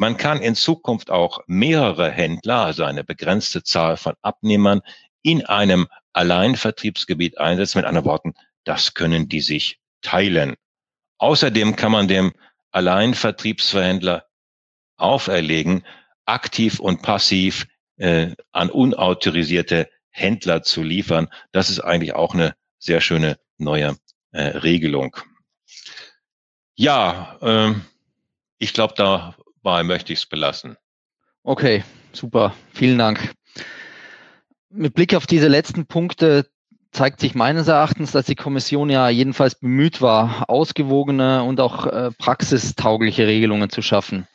Man 0.00 0.16
kann 0.16 0.40
in 0.40 0.54
Zukunft 0.54 1.10
auch 1.10 1.40
mehrere 1.46 2.10
Händler, 2.10 2.64
also 2.64 2.84
eine 2.84 3.04
begrenzte 3.04 3.62
Zahl 3.62 3.98
von 3.98 4.14
Abnehmern, 4.22 4.80
in 5.20 5.44
einem 5.44 5.88
Alleinvertriebsgebiet 6.14 7.36
einsetzen. 7.36 7.80
Mit 7.80 7.84
anderen 7.84 8.06
Worten, 8.06 8.34
das 8.64 8.94
können 8.94 9.28
die 9.28 9.42
sich 9.42 9.78
teilen. 10.00 10.54
Außerdem 11.18 11.76
kann 11.76 11.92
man 11.92 12.08
dem 12.08 12.32
Alleinvertriebsverhändler 12.70 14.24
auferlegen, 14.96 15.84
aktiv 16.24 16.80
und 16.80 17.02
passiv 17.02 17.66
äh, 17.98 18.34
an 18.52 18.70
unautorisierte 18.70 19.90
Händler 20.08 20.62
zu 20.62 20.82
liefern. 20.82 21.28
Das 21.52 21.68
ist 21.68 21.80
eigentlich 21.80 22.14
auch 22.14 22.32
eine 22.32 22.54
sehr 22.78 23.02
schöne 23.02 23.38
neue 23.58 23.98
äh, 24.32 24.44
Regelung. 24.44 25.14
Ja, 26.74 27.36
äh, 27.42 27.74
ich 28.56 28.72
glaube, 28.72 28.94
da 28.96 29.34
dabei 29.62 29.82
möchte 29.82 30.12
ich 30.12 30.20
es 30.20 30.26
belassen. 30.26 30.76
Okay, 31.42 31.84
super. 32.12 32.54
Vielen 32.72 32.98
Dank. 32.98 33.32
Mit 34.70 34.94
Blick 34.94 35.14
auf 35.14 35.26
diese 35.26 35.48
letzten 35.48 35.86
Punkte 35.86 36.46
zeigt 36.92 37.20
sich 37.20 37.34
meines 37.34 37.68
Erachtens, 37.68 38.12
dass 38.12 38.26
die 38.26 38.34
Kommission 38.34 38.90
ja 38.90 39.08
jedenfalls 39.08 39.54
bemüht 39.54 40.02
war, 40.02 40.48
ausgewogene 40.48 41.44
und 41.44 41.60
auch 41.60 41.86
äh, 41.86 42.10
praxistaugliche 42.18 43.26
Regelungen 43.26 43.70
zu 43.70 43.82
schaffen. 43.82 44.26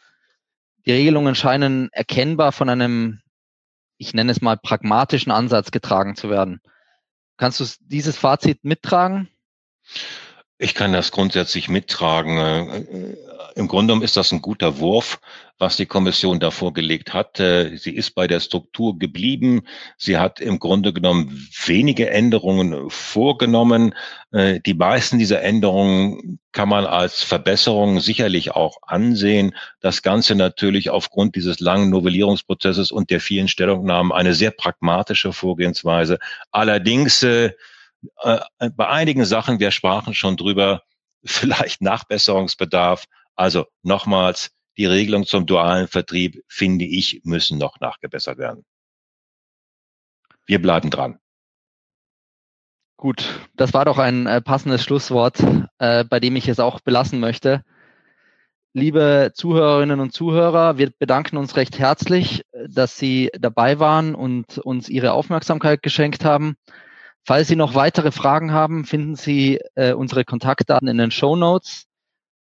Die 0.85 0.91
Regelungen 0.91 1.35
scheinen 1.35 1.89
erkennbar 1.91 2.51
von 2.51 2.69
einem, 2.69 3.21
ich 3.97 4.13
nenne 4.13 4.31
es 4.31 4.41
mal, 4.41 4.57
pragmatischen 4.57 5.31
Ansatz 5.31 5.71
getragen 5.71 6.15
zu 6.15 6.29
werden. 6.29 6.61
Kannst 7.37 7.59
du 7.59 7.65
dieses 7.81 8.17
Fazit 8.17 8.63
mittragen? 8.63 9.27
Ich 10.57 10.73
kann 10.73 10.93
das 10.93 11.11
grundsätzlich 11.11 11.67
mittragen. 11.67 12.37
Äh, 12.37 12.77
äh, 12.77 13.17
Im 13.55 13.67
Grunde 13.67 13.91
genommen 13.91 14.05
ist 14.05 14.15
das 14.15 14.31
ein 14.31 14.41
guter 14.41 14.79
Wurf, 14.79 15.19
was 15.57 15.75
die 15.75 15.85
Kommission 15.85 16.39
da 16.39 16.49
vorgelegt 16.49 17.13
hat. 17.13 17.41
Äh, 17.41 17.75
sie 17.75 17.93
ist 17.93 18.11
bei 18.11 18.25
der 18.25 18.39
Struktur 18.39 18.97
geblieben. 18.97 19.63
Sie 19.97 20.17
hat 20.17 20.39
im 20.39 20.57
Grunde 20.59 20.93
genommen 20.93 21.45
wenige 21.65 22.09
Änderungen 22.09 22.89
vorgenommen. 22.89 23.95
Die 24.33 24.73
meisten 24.73 25.17
dieser 25.17 25.41
Änderungen 25.41 26.39
kann 26.51 26.67
man 26.67 26.85
als 26.85 27.23
Verbesserung 27.23 28.01
sicherlich 28.01 28.51
auch 28.51 28.77
ansehen. 28.81 29.55
Das 29.79 30.01
Ganze 30.01 30.35
natürlich 30.35 30.89
aufgrund 30.89 31.35
dieses 31.37 31.61
langen 31.61 31.89
Novellierungsprozesses 31.89 32.91
und 32.91 33.09
der 33.11 33.21
vielen 33.21 33.47
Stellungnahmen 33.47 34.11
eine 34.11 34.33
sehr 34.33 34.51
pragmatische 34.51 35.31
Vorgehensweise. 35.31 36.19
Allerdings 36.51 37.25
bei 38.21 38.87
einigen 38.87 39.25
Sachen, 39.25 39.59
wir 39.59 39.71
sprachen 39.71 40.13
schon 40.13 40.37
drüber, 40.37 40.83
vielleicht 41.25 41.81
Nachbesserungsbedarf. 41.81 43.05
Also 43.35 43.65
nochmals, 43.83 44.51
die 44.77 44.85
Regelung 44.85 45.25
zum 45.25 45.45
dualen 45.45 45.87
Vertrieb, 45.87 46.43
finde 46.47 46.85
ich, 46.85 47.21
müssen 47.23 47.57
noch 47.57 47.79
nachgebessert 47.79 48.37
werden. 48.37 48.65
Wir 50.45 50.61
bleiben 50.61 50.89
dran. 50.89 51.19
Gut, 52.97 53.47
das 53.55 53.73
war 53.73 53.85
doch 53.85 53.97
ein 53.97 54.25
äh, 54.25 54.41
passendes 54.41 54.83
Schlusswort, 54.83 55.39
äh, 55.79 56.05
bei 56.05 56.19
dem 56.19 56.35
ich 56.35 56.47
es 56.47 56.59
auch 56.59 56.79
belassen 56.79 57.19
möchte. 57.19 57.63
Liebe 58.73 59.31
Zuhörerinnen 59.33 59.99
und 59.99 60.11
Zuhörer, 60.11 60.77
wir 60.77 60.91
bedanken 60.97 61.37
uns 61.37 61.55
recht 61.55 61.77
herzlich, 61.77 62.43
äh, 62.51 62.69
dass 62.69 62.97
Sie 62.97 63.29
dabei 63.37 63.79
waren 63.79 64.15
und 64.15 64.59
uns 64.59 64.87
Ihre 64.87 65.11
Aufmerksamkeit 65.11 65.83
geschenkt 65.83 66.23
haben. 66.23 66.55
Falls 67.27 67.47
Sie 67.47 67.55
noch 67.55 67.73
weitere 67.73 68.11
Fragen 68.11 68.51
haben, 68.51 68.85
finden 68.85 69.15
Sie 69.15 69.59
äh, 69.73 69.93
unsere 69.93 70.25
Kontaktdaten 70.25 70.87
in 70.87 70.99
den 70.99 71.09
Show 71.09 71.35
Notes. 71.35 71.87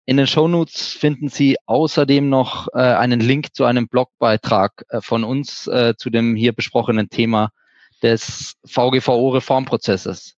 In 0.05 0.17
den 0.17 0.25
Show 0.25 0.47
Notes 0.47 0.93
finden 0.93 1.29
Sie 1.29 1.57
außerdem 1.67 2.27
noch 2.27 2.69
äh, 2.73 2.79
einen 2.79 3.19
Link 3.19 3.53
zu 3.53 3.65
einem 3.65 3.87
Blogbeitrag 3.87 4.83
äh, 4.89 4.99
von 4.99 5.23
uns 5.23 5.67
äh, 5.67 5.93
zu 5.95 6.09
dem 6.09 6.35
hier 6.35 6.53
besprochenen 6.53 7.09
Thema 7.09 7.51
des 8.01 8.55
VGVO-Reformprozesses. 8.65 10.33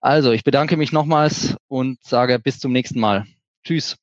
Also, 0.00 0.30
ich 0.30 0.44
bedanke 0.44 0.76
mich 0.76 0.92
nochmals 0.92 1.56
und 1.66 1.98
sage 2.04 2.38
bis 2.38 2.60
zum 2.60 2.70
nächsten 2.70 3.00
Mal. 3.00 3.26
Tschüss. 3.64 3.96